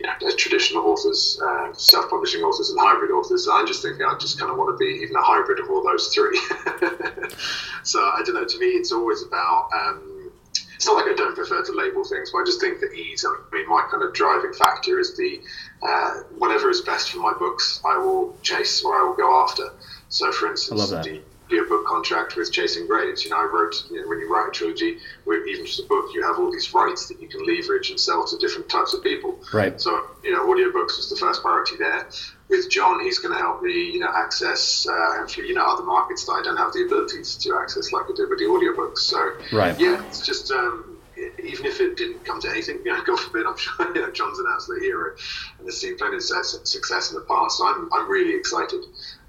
you 0.00 0.06
know, 0.06 0.36
traditional 0.36 0.84
authors, 0.84 1.40
uh, 1.42 1.72
self-publishing 1.72 2.42
authors, 2.42 2.70
and 2.70 2.78
hybrid 2.80 3.10
authors. 3.10 3.48
I'm 3.50 3.66
just 3.66 3.82
think 3.82 4.00
I 4.02 4.16
just 4.18 4.38
kind 4.38 4.50
of 4.50 4.58
want 4.58 4.76
to 4.76 4.78
be 4.78 5.02
even 5.02 5.14
a 5.16 5.22
hybrid 5.22 5.60
of 5.60 5.70
all 5.70 5.82
those 5.82 6.08
three. 6.08 6.36
so 7.84 8.00
I 8.00 8.22
don't 8.24 8.34
know. 8.34 8.44
To 8.44 8.58
me, 8.58 8.66
it's 8.66 8.92
always 8.92 9.22
about. 9.22 9.68
Um, 9.72 10.32
it's 10.74 10.86
not 10.86 10.96
like 10.96 11.06
I 11.06 11.14
don't 11.14 11.34
prefer 11.34 11.64
to 11.64 11.72
label 11.72 12.04
things, 12.04 12.30
but 12.30 12.40
I 12.40 12.44
just 12.44 12.60
think 12.60 12.80
the 12.80 12.90
ease. 12.92 13.24
I 13.24 13.54
mean, 13.54 13.68
my 13.68 13.86
kind 13.90 14.02
of 14.02 14.12
driving 14.12 14.52
factor 14.52 14.98
is 14.98 15.16
the 15.16 15.40
uh, 15.82 16.10
whatever 16.36 16.68
is 16.68 16.80
best 16.80 17.10
for 17.10 17.18
my 17.18 17.32
books, 17.38 17.80
I 17.86 17.96
will 17.96 18.36
chase 18.42 18.82
or 18.84 18.94
I 18.94 19.04
will 19.04 19.14
go 19.14 19.42
after. 19.42 19.70
So, 20.08 20.30
for 20.32 20.50
instance, 20.50 20.90
the 20.90 21.22
your 21.54 21.68
book 21.68 21.86
contract 21.86 22.36
with 22.36 22.52
Chasing 22.52 22.86
Graves. 22.86 23.24
You 23.24 23.30
know, 23.30 23.38
I 23.38 23.44
wrote, 23.44 23.74
you 23.90 24.02
know, 24.02 24.08
when 24.08 24.18
you 24.18 24.32
write 24.32 24.48
a 24.48 24.50
trilogy, 24.50 24.98
with 25.24 25.46
even 25.48 25.64
just 25.64 25.80
a 25.80 25.86
book, 25.86 26.06
you 26.12 26.22
have 26.24 26.38
all 26.38 26.50
these 26.50 26.72
rights 26.74 27.08
that 27.08 27.20
you 27.20 27.28
can 27.28 27.46
leverage 27.46 27.90
and 27.90 27.98
sell 27.98 28.26
to 28.26 28.36
different 28.38 28.68
types 28.68 28.94
of 28.94 29.02
people. 29.02 29.38
Right. 29.52 29.80
So, 29.80 29.90
you 30.22 30.32
know, 30.32 30.46
audiobooks 30.46 30.96
was 30.96 31.08
the 31.10 31.16
first 31.16 31.42
priority 31.42 31.76
there. 31.78 32.08
With 32.48 32.70
John, 32.70 33.00
he's 33.00 33.18
going 33.18 33.34
to 33.34 33.40
help 33.40 33.62
me, 33.62 33.72
you 33.72 34.00
know, 34.00 34.10
access, 34.14 34.86
uh, 34.86 35.26
you 35.36 35.54
know, 35.54 35.64
other 35.64 35.84
markets 35.84 36.26
that 36.26 36.32
I 36.32 36.42
don't 36.42 36.56
have 36.56 36.72
the 36.72 36.84
abilities 36.84 37.36
to 37.38 37.58
access 37.60 37.92
like 37.92 38.04
I 38.04 38.12
did 38.14 38.28
with 38.28 38.38
the 38.38 38.44
audiobooks. 38.44 38.98
So, 38.98 39.32
Right. 39.56 39.78
yeah, 39.78 40.02
it's 40.06 40.24
just, 40.24 40.50
um, 40.50 40.98
even 41.16 41.66
if 41.66 41.80
it 41.80 41.96
didn't 41.96 42.24
come 42.24 42.40
to 42.40 42.50
anything, 42.50 42.80
you 42.84 42.92
know, 42.92 43.02
God 43.06 43.18
forbid, 43.20 43.46
I'm 43.46 43.56
sure 43.56 43.94
you 43.94 44.02
know, 44.02 44.10
John's 44.10 44.38
an 44.38 44.46
absolute 44.52 44.82
hero 44.82 45.12
and 45.58 45.66
has 45.66 45.80
seen 45.80 45.96
plenty 45.96 46.16
of 46.16 46.22
success 46.22 47.10
in 47.10 47.16
the 47.16 47.24
past. 47.28 47.58
So 47.58 47.66
I'm, 47.66 47.88
I'm 47.92 48.10
really 48.10 48.34
excited 48.34 48.80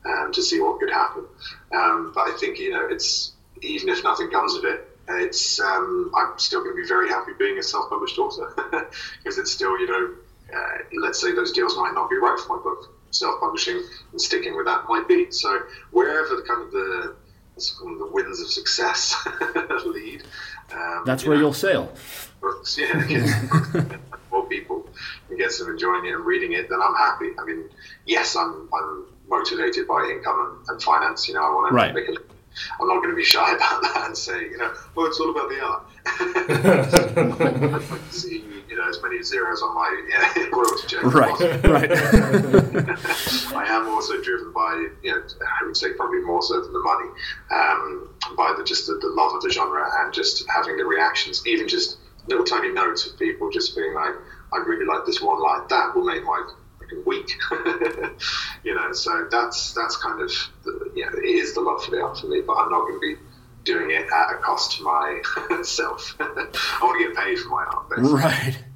um, 0.05 0.31
to 0.33 0.41
see 0.41 0.59
what 0.59 0.79
could 0.79 0.89
happen. 0.91 1.25
Um, 1.73 2.11
but 2.13 2.21
I 2.21 2.37
think, 2.39 2.59
you 2.59 2.71
know, 2.71 2.87
it's 2.89 3.33
even 3.61 3.89
if 3.89 4.03
nothing 4.03 4.29
comes 4.29 4.55
of 4.55 4.65
it, 4.65 4.87
it's 5.07 5.59
um, 5.59 6.11
I'm 6.15 6.37
still 6.39 6.63
going 6.63 6.75
to 6.75 6.81
be 6.81 6.87
very 6.87 7.09
happy 7.09 7.31
being 7.37 7.57
a 7.59 7.63
self-published 7.63 8.17
author 8.17 8.53
because 9.23 9.37
it's 9.37 9.51
still, 9.51 9.79
you 9.79 9.87
know, 9.87 10.13
uh, 10.55 10.77
let's 11.01 11.21
say 11.21 11.33
those 11.33 11.51
deals 11.51 11.75
might 11.77 11.93
not 11.93 12.09
be 12.09 12.15
right 12.17 12.39
for 12.39 12.57
my 12.57 12.63
book. 12.63 12.91
Self-publishing 13.11 13.81
and 14.11 14.19
sticking 14.21 14.57
with 14.57 14.65
that 14.65 14.85
might 14.89 15.07
be. 15.07 15.31
So 15.31 15.61
wherever 15.91 16.35
the 16.35 16.41
kind 16.41 16.63
of 16.63 16.71
the 16.71 17.15
let's 17.55 17.71
call 17.71 17.87
them 17.87 17.99
the 17.99 18.07
winds 18.07 18.41
of 18.41 18.47
success 18.47 19.15
lead, 19.85 20.23
um, 20.73 21.03
That's 21.05 21.23
where 21.25 21.35
know, 21.35 21.43
you'll 21.43 21.53
sail. 21.53 21.93
books, 22.41 22.77
yeah, 22.77 23.05
get 23.07 23.27
some 23.27 23.47
books 23.47 23.71
to 23.71 23.99
more 24.31 24.45
people 24.47 24.89
and 25.29 25.37
get 25.37 25.51
some 25.51 25.69
enjoying 25.69 26.05
it 26.05 26.13
and 26.13 26.25
reading 26.25 26.51
it, 26.53 26.67
then 26.69 26.79
I'm 26.81 26.95
happy. 26.95 27.29
I 27.39 27.45
mean, 27.45 27.69
yes, 28.05 28.35
I'm 28.35 28.67
I'm 28.73 29.05
motivated 29.29 29.87
by 29.87 30.07
income 30.11 30.57
and, 30.59 30.69
and 30.69 30.81
finance. 30.81 31.27
You 31.27 31.35
know, 31.35 31.43
I 31.43 31.49
want 31.49 31.69
to 31.69 31.75
Right. 31.75 31.93
make 31.93 32.07
a. 32.09 32.13
I'm 32.79 32.87
not 32.87 32.97
going 33.03 33.09
to 33.09 33.15
be 33.17 33.23
shy 33.23 33.51
about 33.55 33.81
that 33.81 34.03
and 34.07 34.17
say, 34.17 34.43
you 34.43 34.57
know, 34.57 34.71
well, 34.95 35.07
it's 35.07 35.19
all 35.19 35.31
about 35.31 35.49
the 35.49 35.61
art. 35.61 35.83
I'd 36.07 37.89
like 37.91 38.05
to 38.09 38.13
see, 38.13 38.63
you 38.69 38.77
know, 38.77 38.87
as 38.87 38.97
many 39.03 39.21
zeros 39.23 39.61
on 39.61 39.75
my 39.75 40.01
yeah, 40.09 40.45
royalty 40.53 40.87
check. 40.87 41.03
as 41.03 41.13
Right. 41.13 41.29
possible. 41.31 41.71
Right. 41.71 41.91
I 43.55 43.65
am 43.67 43.89
also 43.89 44.21
driven 44.21 44.53
by, 44.53 44.87
you 45.03 45.11
know, 45.11 45.21
I 45.61 45.65
would 45.65 45.75
say 45.75 45.93
probably 45.93 46.21
more 46.21 46.41
so 46.41 46.61
than 46.61 46.71
the 46.71 46.79
money, 46.79 47.09
um, 47.51 48.09
by 48.37 48.53
the 48.57 48.63
just 48.63 48.87
the, 48.87 48.93
the 49.01 49.09
love 49.09 49.33
of 49.35 49.41
the 49.41 49.49
genre 49.49 49.85
and 49.99 50.13
just 50.13 50.45
having 50.49 50.77
the 50.77 50.85
reactions, 50.85 51.45
even 51.45 51.67
just 51.67 51.97
little 52.27 52.45
tiny 52.45 52.71
notes 52.71 53.05
of 53.05 53.19
people 53.19 53.49
just 53.51 53.75
being 53.75 53.93
like, 53.93 54.13
I 54.53 54.57
really 54.65 54.85
like 54.85 55.05
this 55.05 55.21
one 55.21 55.41
line. 55.43 55.63
That 55.69 55.93
will 55.95 56.05
make 56.05 56.23
my 56.23 56.41
freaking 56.85 57.05
week, 57.05 57.31
you 58.63 58.75
know. 58.75 58.91
So 58.93 59.27
that's 59.29 59.73
that's 59.73 59.97
kind 59.97 60.21
of, 60.21 60.31
the, 60.63 60.91
yeah, 60.95 61.09
it 61.15 61.25
is 61.25 61.53
the 61.53 61.61
love 61.61 61.83
for 61.83 61.91
the 61.91 62.01
art 62.01 62.17
for 62.17 62.27
me, 62.27 62.41
but 62.41 62.53
I'm 62.53 62.69
not 62.69 62.81
going 62.81 62.93
to 62.95 62.99
be 62.99 63.15
doing 63.63 63.91
it 63.91 64.07
at 64.11 64.31
a 64.31 64.37
cost 64.37 64.77
to 64.77 64.83
myself. 64.83 66.15
I 66.19 66.79
want 66.81 66.99
to 67.01 67.07
get 67.07 67.17
paid 67.17 67.39
for 67.39 67.49
my 67.49 67.63
art. 67.63 67.89
Basically. 67.89 68.13
Right. 68.13 68.57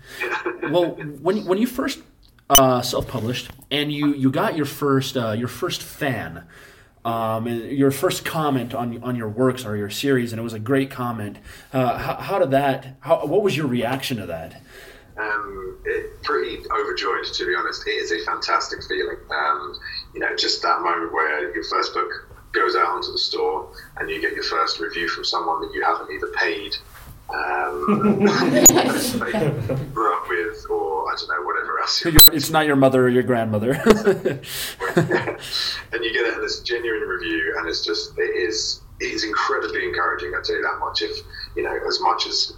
Well, 0.72 0.92
when 1.22 1.46
when 1.46 1.58
you 1.60 1.68
first 1.68 2.00
uh, 2.50 2.82
self-published 2.82 3.52
and 3.70 3.92
you 3.92 4.14
you 4.14 4.32
got 4.32 4.58
your 4.58 4.66
first 4.66 5.16
uh, 5.16 5.32
your 5.32 5.48
first 5.48 5.84
fan, 5.84 6.46
um, 7.06 7.48
and 7.48 7.72
your 7.72 7.92
first 7.92 8.26
comment 8.26 8.74
on 8.74 9.02
on 9.04 9.16
your 9.16 9.30
works 9.30 9.66
or 9.66 9.78
your 9.78 9.90
series, 9.90 10.34
and 10.34 10.40
it 10.40 10.44
was 10.44 10.54
a 10.54 10.60
great 10.60 10.90
comment. 10.90 11.38
Uh, 11.72 11.98
how, 11.98 12.16
how 12.16 12.40
did 12.40 12.52
that? 12.52 12.98
How 13.02 13.26
what 13.26 13.44
was 13.44 13.56
your 13.56 13.68
reaction 13.68 14.18
to 14.18 14.26
that? 14.26 14.62
Um, 15.20 15.78
it, 15.86 16.22
pretty 16.24 16.60
overjoyed 16.72 17.26
to 17.26 17.46
be 17.46 17.56
honest. 17.56 17.88
It 17.88 17.92
is 17.92 18.12
a 18.12 18.24
fantastic 18.26 18.84
feeling. 18.84 19.18
Um, 19.30 19.80
you 20.14 20.22
know, 20.22 20.36
just 20.36 20.62
that 20.62 20.82
moment 20.82 21.14
where 21.14 21.54
your 21.54 21.64
first 21.66 21.94
book 21.94 22.10
goes 22.52 22.76
out 22.76 22.90
onto 22.90 23.12
the 23.12 23.18
store 23.18 23.72
and 23.98 24.10
you 24.10 24.22
get 24.22 24.34
your 24.34 24.44
first 24.44 24.80
review 24.80 25.08
from 25.08 25.24
someone 25.24 25.62
that 25.62 25.74
you 25.74 25.84
haven't 25.84 26.12
either 26.12 26.32
paid 26.34 26.76
um, 27.34 27.86
grew 29.94 30.16
up 30.16 30.30
with, 30.30 30.66
or 30.70 31.12
I 31.12 31.16
don't 31.16 31.30
know, 31.30 31.42
whatever 31.44 31.80
else. 31.80 32.04
it's 32.06 32.50
not 32.50 32.66
your 32.66 32.76
mother 32.76 33.06
or 33.06 33.10
your 33.10 33.24
grandmother. 33.24 33.74
and 33.74 33.86
you 36.04 36.12
get 36.12 36.26
it, 36.26 36.34
and 36.34 36.44
it's 36.44 36.62
a 36.62 36.64
genuine 36.64 37.02
review, 37.02 37.56
and 37.58 37.70
it's 37.70 37.86
just 37.86 38.18
it 38.18 38.36
is 38.36 38.82
it 39.00 39.12
is 39.12 39.24
incredibly 39.24 39.86
encouraging. 39.86 40.34
I 40.36 40.42
tell 40.44 40.56
you 40.56 40.64
that 40.64 40.80
much. 40.80 41.04
If 41.04 41.20
you 41.56 41.64
know, 41.64 41.80
as 41.88 42.00
much 42.02 42.26
as 42.26 42.54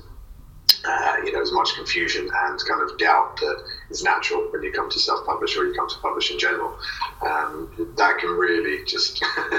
uh, 0.88 1.16
you 1.24 1.32
know, 1.32 1.42
as 1.42 1.52
much 1.52 1.76
confusion 1.76 2.24
and 2.44 2.60
kind 2.68 2.82
of 2.82 2.98
doubt 2.98 3.38
that 3.38 3.64
is 3.90 4.04
natural 4.04 4.42
when 4.52 4.64
you 4.64 4.72
come 4.72 4.90
to 4.90 5.00
self-publish 5.00 5.56
or 5.58 5.66
you 5.66 5.74
come 5.74 5.90
to 5.90 5.96
publish 6.02 6.32
in 6.32 6.40
general. 6.40 6.76
Um, 7.22 7.70
that 7.98 8.18
can 8.20 8.30
really 8.32 8.84
just 8.86 9.24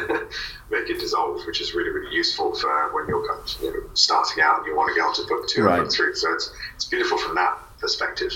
make 0.71 0.91
it 0.91 0.99
dissolve, 1.01 1.41
which 1.47 1.61
is 1.61 1.75
really, 1.75 1.91
really 1.91 2.15
useful 2.15 2.55
for 2.55 2.93
when 2.95 3.07
you're 3.09 3.27
kind 3.29 3.41
of 3.41 3.63
you 3.63 3.71
know, 3.73 3.89
starting 3.95 4.43
out 4.43 4.59
and 4.59 4.67
you 4.67 4.77
want 4.77 4.89
to 4.95 5.01
get 5.01 5.07
onto 5.07 5.27
book 5.29 5.49
two 5.49 5.63
Right. 5.65 5.83
book 5.83 5.93
three. 5.93 6.15
So 6.15 6.33
it's, 6.33 6.51
it's 6.75 6.87
beautiful 6.87 7.19
from 7.19 7.35
that 7.37 7.57
perspective. 7.79 8.33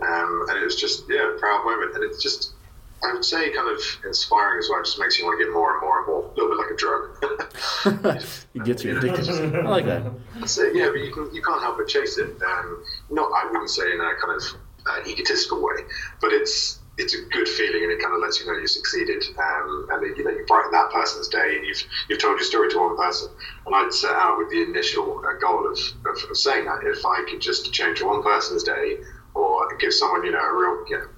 Um, 0.00 0.46
and 0.48 0.58
it 0.58 0.64
was 0.64 0.76
just, 0.76 1.04
yeah, 1.08 1.34
a 1.34 1.38
proud 1.38 1.64
moment. 1.64 1.94
And 1.94 2.04
it's 2.04 2.22
just, 2.22 2.54
I 3.02 3.12
would 3.12 3.24
say 3.24 3.50
kind 3.50 3.68
of 3.68 3.80
inspiring 4.04 4.58
as 4.58 4.68
well. 4.68 4.80
It 4.80 4.84
just 4.84 4.98
makes 4.98 5.18
you 5.18 5.24
want 5.24 5.38
to 5.38 5.44
get 5.44 5.52
more 5.52 5.72
and 5.72 5.80
more 5.80 5.98
and 5.98 6.06
more, 6.06 6.24
a 6.24 6.34
little 6.34 6.48
bit 6.48 6.58
like 6.58 6.70
a 6.70 6.76
drug. 6.76 8.44
it 8.54 8.64
gets 8.64 8.84
you 8.84 8.98
addicted. 8.98 9.56
I 9.56 9.68
like 9.68 9.86
that. 9.86 10.12
So 10.46 10.64
yeah, 10.64 10.90
but 10.90 11.00
you 11.00 11.12
can 11.12 11.34
you 11.34 11.42
can't 11.42 11.62
help 11.62 11.78
but 11.78 11.88
chase 11.88 12.18
it. 12.18 12.30
Um, 12.42 12.84
not 13.10 13.30
I 13.32 13.46
wouldn't 13.50 13.70
say 13.70 13.90
in 13.92 14.00
a 14.00 14.14
kind 14.20 14.36
of 14.36 14.42
uh, 14.86 15.08
egotistical 15.08 15.62
way, 15.62 15.84
but 16.20 16.32
it's 16.32 16.80
it's 16.98 17.14
a 17.14 17.22
good 17.30 17.48
feeling 17.48 17.82
and 17.82 17.92
it 17.92 18.00
kind 18.00 18.14
of 18.14 18.20
lets 18.20 18.40
you 18.40 18.46
know 18.46 18.58
you 18.58 18.66
succeeded 18.66 19.24
um, 19.38 19.88
and 19.90 20.02
that, 20.02 20.18
you 20.18 20.24
know 20.24 20.30
you 20.30 20.44
brighten 20.46 20.70
that 20.72 20.90
person's 20.90 21.28
day 21.28 21.56
and 21.56 21.66
you've 21.66 21.82
you've 22.08 22.18
told 22.18 22.36
your 22.36 22.44
story 22.44 22.68
to 22.70 22.78
one 22.78 22.96
person. 22.96 23.30
And 23.66 23.74
I'd 23.74 23.92
set 23.92 24.12
out 24.12 24.38
with 24.38 24.50
the 24.50 24.62
initial 24.62 25.22
uh, 25.24 25.38
goal 25.40 25.66
of, 25.66 25.78
of, 26.06 26.30
of 26.30 26.36
saying 26.36 26.66
that 26.66 26.84
if 26.84 27.04
I 27.06 27.24
could 27.28 27.40
just 27.40 27.72
change 27.72 28.02
one 28.02 28.22
person's 28.22 28.62
day 28.62 28.98
or 29.34 29.74
give 29.78 29.94
someone 29.94 30.24
you 30.24 30.32
know 30.32 30.40
a 30.40 30.52
real 30.52 30.84
you 30.88 30.98
know 30.98 31.08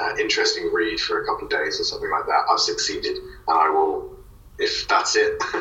uh, 0.00 0.16
interesting 0.18 0.70
read 0.72 1.00
for 1.00 1.22
a 1.22 1.26
couple 1.26 1.44
of 1.44 1.50
days 1.50 1.80
or 1.80 1.84
something 1.84 2.10
like 2.10 2.26
that, 2.26 2.44
I've 2.50 2.60
succeeded 2.60 3.16
and 3.16 3.58
I 3.58 3.70
will 3.70 4.14
if 4.58 4.86
that's 4.86 5.16
it, 5.16 5.42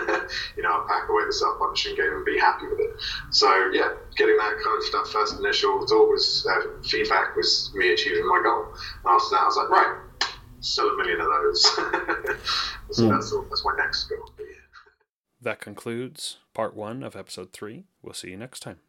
you 0.56 0.63
know, 0.63 0.72
I'll 0.72 0.88
pack 0.88 1.10
away 1.10 1.24
the 1.26 1.34
self-publishing 1.34 1.96
game 1.96 2.13
and 2.13 2.26
be 2.26 2.38
happy 2.38 2.67
with 2.67 2.80
it. 2.80 2.91
So 3.32 3.48
yeah, 3.74 3.93
getting 4.15 4.38
that 4.38 4.54
kind 4.63 4.78
of 4.78 4.91
that 4.91 5.12
first 5.12 5.39
initial 5.39 5.86
thought 5.88 6.10
was 6.10 6.48
uh, 6.50 6.82
feedback 6.84 7.36
was 7.36 7.72
me 7.74 7.91
achieving 7.91 8.28
my 8.28 8.41
goal. 8.43 8.65
And 8.65 9.15
after 9.15 9.30
that, 9.32 9.41
I 9.41 9.46
was 9.46 9.58
like, 9.58 9.69
right, 9.69 10.30
sell 10.60 10.89
a 10.89 10.98
million 10.98 11.22
of 11.22 11.28
those. 11.28 11.63
so 12.91 13.10
that's 13.10 13.34
that's 13.50 13.65
my 13.65 13.74
next 13.78 14.04
goal. 14.06 14.30
That 15.41 15.60
concludes 15.60 16.38
part 16.54 16.76
one 16.76 17.04
of 17.04 17.15
episode 17.15 17.52
three. 17.52 17.86
We'll 18.02 18.13
see 18.13 18.30
you 18.30 18.38
next 18.38 18.62
time. 18.62 18.80